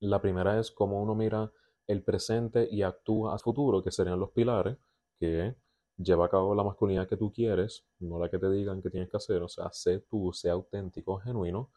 La 0.01 0.21
primera 0.21 0.59
es 0.61 0.71
cómo 0.71 1.03
uno 1.03 1.15
mira 1.15 1.51
el 1.87 2.03
presente 2.03 2.69
y 2.71 2.83
actúa 2.83 3.35
a 3.35 3.39
futuro, 3.39 3.83
que 3.83 3.91
serían 3.91 4.21
los 4.21 4.31
pilares, 4.31 4.77
que 5.19 5.57
lleva 5.99 6.27
a 6.27 6.29
cabo 6.29 6.55
la 6.55 6.63
masculinidad 6.65 7.09
que 7.09 7.17
tú 7.17 7.33
quieres, 7.33 7.85
no 7.99 8.19
la 8.19 8.31
que 8.31 8.39
te 8.39 8.51
digan 8.51 8.81
que 8.81 8.91
tienes 8.91 9.11
que 9.11 9.17
hacer, 9.17 9.43
o 9.43 9.49
sea, 9.49 9.71
sé 9.73 10.01
tú, 10.09 10.33
sé 10.33 10.49
auténtico, 10.51 11.19
genuino 11.19 11.71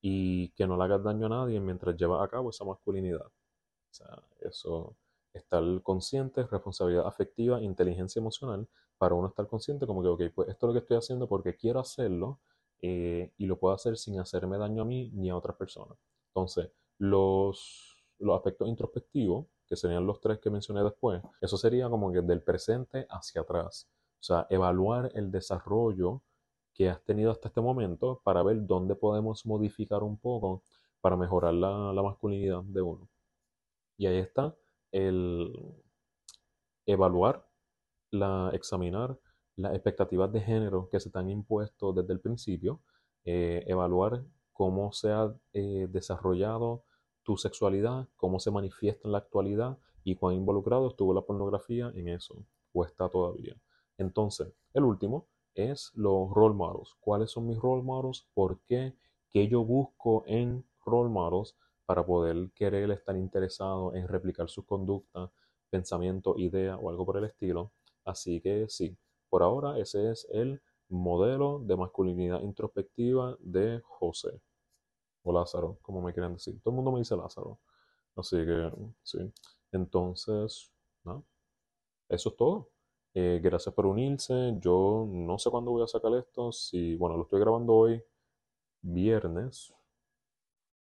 y 0.00 0.50
que 0.50 0.66
no 0.66 0.76
le 0.76 0.84
hagas 0.84 1.02
daño 1.02 1.26
a 1.26 1.30
nadie 1.30 1.60
mientras 1.60 1.96
llevas 1.96 2.22
a 2.24 2.28
cabo 2.28 2.50
esa 2.50 2.64
masculinidad. 2.64 3.26
O 3.26 3.92
sea, 3.92 4.22
eso, 4.40 4.96
estar 5.32 5.62
consciente, 5.82 6.44
responsabilidad 6.44 7.06
afectiva, 7.06 7.62
inteligencia 7.62 8.20
emocional, 8.20 8.68
para 8.98 9.14
uno 9.14 9.28
estar 9.28 9.46
consciente 9.46 9.86
como 9.86 10.02
que, 10.02 10.08
ok, 10.08 10.34
pues 10.34 10.48
esto 10.48 10.66
es 10.66 10.68
lo 10.68 10.72
que 10.74 10.80
estoy 10.80 10.96
haciendo 10.96 11.28
porque 11.28 11.56
quiero 11.56 11.80
hacerlo 11.80 12.40
eh, 12.82 13.32
y 13.36 13.46
lo 13.46 13.58
puedo 13.58 13.74
hacer 13.74 13.96
sin 13.96 14.18
hacerme 14.20 14.58
daño 14.58 14.82
a 14.82 14.84
mí 14.84 15.10
ni 15.14 15.30
a 15.30 15.36
otras 15.36 15.56
personas. 15.56 15.98
Entonces, 16.28 16.70
los, 16.98 17.96
los 18.18 18.36
aspectos 18.36 18.68
introspectivos 18.68 19.46
que 19.68 19.76
serían 19.76 20.06
los 20.06 20.20
tres 20.20 20.38
que 20.38 20.50
mencioné 20.50 20.82
después, 20.82 21.22
eso 21.40 21.56
sería 21.56 21.88
como 21.88 22.12
que 22.12 22.22
del 22.22 22.42
presente 22.42 23.06
hacia 23.10 23.42
atrás. 23.42 23.88
O 24.20 24.22
sea, 24.22 24.46
evaluar 24.50 25.10
el 25.14 25.30
desarrollo 25.30 26.22
que 26.74 26.88
has 26.88 27.02
tenido 27.04 27.30
hasta 27.30 27.48
este 27.48 27.60
momento 27.60 28.20
para 28.24 28.42
ver 28.42 28.66
dónde 28.66 28.94
podemos 28.94 29.44
modificar 29.46 30.02
un 30.02 30.16
poco 30.16 30.62
para 31.00 31.16
mejorar 31.16 31.54
la, 31.54 32.02
masculinidad 32.02 32.62
de 32.62 32.82
uno. 32.82 33.08
Y 33.96 34.06
ahí 34.06 34.18
está 34.18 34.54
el 34.92 35.52
evaluar, 36.86 37.46
la, 38.10 38.50
examinar 38.52 39.18
las 39.56 39.74
expectativas 39.74 40.32
de 40.32 40.40
género 40.40 40.88
que 40.88 41.00
se 41.00 41.10
te 41.10 41.18
han 41.18 41.30
impuesto 41.30 41.92
desde 41.92 42.12
el 42.12 42.20
principio, 42.20 42.80
eh, 43.24 43.64
evaluar 43.66 44.24
cómo 44.52 44.92
se 44.92 45.10
ha 45.10 45.34
eh, 45.52 45.88
desarrollado 45.90 46.84
tu 47.28 47.36
sexualidad, 47.36 48.08
cómo 48.16 48.40
se 48.40 48.50
manifiesta 48.50 49.06
en 49.06 49.12
la 49.12 49.18
actualidad 49.18 49.76
y 50.02 50.14
cuán 50.14 50.34
involucrado 50.34 50.88
estuvo 50.88 51.12
la 51.12 51.20
pornografía 51.20 51.92
en 51.94 52.08
eso, 52.08 52.42
o 52.72 52.86
está 52.86 53.10
todavía. 53.10 53.54
Entonces, 53.98 54.54
el 54.72 54.84
último 54.84 55.26
es 55.54 55.92
los 55.94 56.30
role 56.30 56.54
models. 56.54 56.96
¿Cuáles 57.00 57.30
son 57.30 57.46
mis 57.46 57.58
role 57.58 57.82
models? 57.82 58.26
¿Por 58.32 58.60
qué? 58.60 58.94
¿Qué 59.28 59.46
yo 59.46 59.62
busco 59.62 60.24
en 60.26 60.64
role 60.86 61.10
models 61.10 61.54
para 61.84 62.02
poder 62.06 62.50
querer 62.54 62.90
estar 62.92 63.14
interesado 63.14 63.94
en 63.94 64.08
replicar 64.08 64.48
sus 64.48 64.64
conductas, 64.64 65.28
pensamiento, 65.68 66.34
idea 66.38 66.78
o 66.78 66.88
algo 66.88 67.04
por 67.04 67.18
el 67.18 67.24
estilo? 67.24 67.72
Así 68.06 68.40
que 68.40 68.70
sí, 68.70 68.96
por 69.28 69.42
ahora 69.42 69.78
ese 69.78 70.10
es 70.10 70.26
el 70.30 70.62
modelo 70.88 71.58
de 71.58 71.76
masculinidad 71.76 72.40
introspectiva 72.40 73.36
de 73.40 73.82
José 73.84 74.40
Lázaro, 75.32 75.78
como 75.82 76.02
me 76.02 76.12
quieren 76.12 76.34
decir. 76.34 76.60
Todo 76.62 76.72
el 76.72 76.76
mundo 76.76 76.92
me 76.92 76.98
dice 77.00 77.16
Lázaro. 77.16 77.58
Así 78.16 78.36
que, 78.44 78.72
sí. 79.02 79.18
Entonces. 79.72 80.72
Eso 82.08 82.28
es 82.30 82.36
todo. 82.36 82.70
Eh, 83.14 83.40
gracias 83.42 83.74
por 83.74 83.86
unirse. 83.86 84.56
Yo 84.60 85.06
no 85.08 85.38
sé 85.38 85.50
cuándo 85.50 85.72
voy 85.72 85.82
a 85.82 85.86
sacar 85.86 86.14
esto. 86.14 86.52
Si, 86.52 86.96
bueno, 86.96 87.16
lo 87.16 87.24
estoy 87.24 87.40
grabando 87.40 87.74
hoy, 87.74 88.02
viernes. 88.82 89.72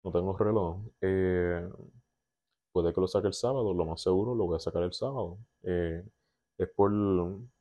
No 0.04 0.12
tengo 0.12 0.36
reloj. 0.36 0.78
Eh, 1.00 1.68
puede 2.72 2.92
que 2.92 3.00
lo 3.00 3.08
saque 3.08 3.28
el 3.28 3.34
sábado, 3.34 3.74
lo 3.74 3.84
más 3.86 4.02
seguro 4.02 4.34
lo 4.34 4.46
voy 4.46 4.56
a 4.56 4.60
sacar 4.60 4.82
el 4.82 4.92
sábado. 4.92 5.38
Eh, 5.62 6.04
es 6.58 6.68
por 6.70 6.92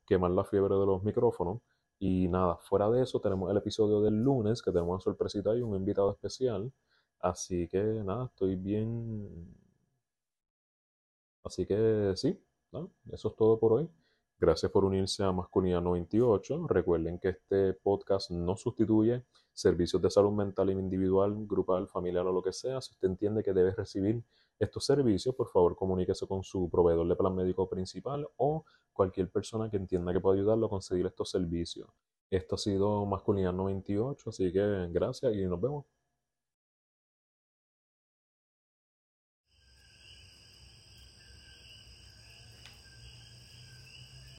quemar 0.05 0.31
la 0.31 0.43
fiebre 0.45 0.75
de 0.75 0.85
los 0.85 1.03
micrófonos. 1.03 1.61
Y 2.07 2.27
nada, 2.27 2.57
fuera 2.57 2.87
de 2.91 3.01
eso 3.01 3.19
tenemos 3.19 3.49
el 3.49 3.57
episodio 3.57 3.99
del 3.99 4.23
lunes, 4.23 4.61
que 4.61 4.71
tenemos 4.71 4.93
una 4.93 4.99
sorpresita 4.99 5.55
y 5.55 5.61
un 5.61 5.75
invitado 5.75 6.11
especial. 6.11 6.71
Así 7.19 7.67
que 7.67 7.81
nada, 7.81 8.25
estoy 8.25 8.55
bien. 8.57 9.27
Así 11.43 11.65
que 11.65 12.13
sí, 12.15 12.39
eso 13.11 13.27
es 13.29 13.35
todo 13.35 13.57
por 13.57 13.73
hoy. 13.73 13.89
Gracias 14.39 14.71
por 14.71 14.85
unirse 14.85 15.23
a 15.23 15.31
Masculinidad 15.31 15.81
98. 15.81 16.67
Recuerden 16.67 17.17
que 17.17 17.29
este 17.29 17.73
podcast 17.73 18.29
no 18.29 18.55
sustituye 18.55 19.23
servicios 19.51 19.99
de 19.99 20.11
salud 20.11 20.33
mental 20.33 20.69
individual, 20.69 21.33
grupal, 21.47 21.87
familiar 21.87 22.27
o 22.27 22.31
lo 22.31 22.43
que 22.43 22.53
sea. 22.53 22.81
Si 22.81 22.91
usted 22.91 23.07
entiende 23.07 23.41
que 23.41 23.51
debe 23.53 23.71
recibir 23.73 24.23
estos 24.59 24.85
servicios, 24.85 25.35
por 25.35 25.49
favor 25.49 25.75
comuníquese 25.75 26.27
con 26.27 26.43
su 26.43 26.69
proveedor 26.69 27.07
de 27.07 27.15
plan 27.15 27.35
médico 27.35 27.67
principal 27.67 28.27
o 28.37 28.65
cualquier 28.93 29.29
persona 29.29 29.69
que 29.69 29.77
entienda 29.77 30.13
que 30.13 30.21
pueda 30.21 30.35
ayudarlo 30.37 30.67
a 30.67 30.69
conseguir 30.69 31.05
estos 31.05 31.29
servicios. 31.29 31.89
Esto 32.29 32.55
ha 32.55 32.57
sido 32.57 33.05
Masculinidad 33.05 33.53
98, 33.53 34.29
así 34.29 34.51
que 34.51 34.87
gracias 34.91 35.33
y 35.35 35.45
nos 35.45 35.61
vemos. 35.61 35.85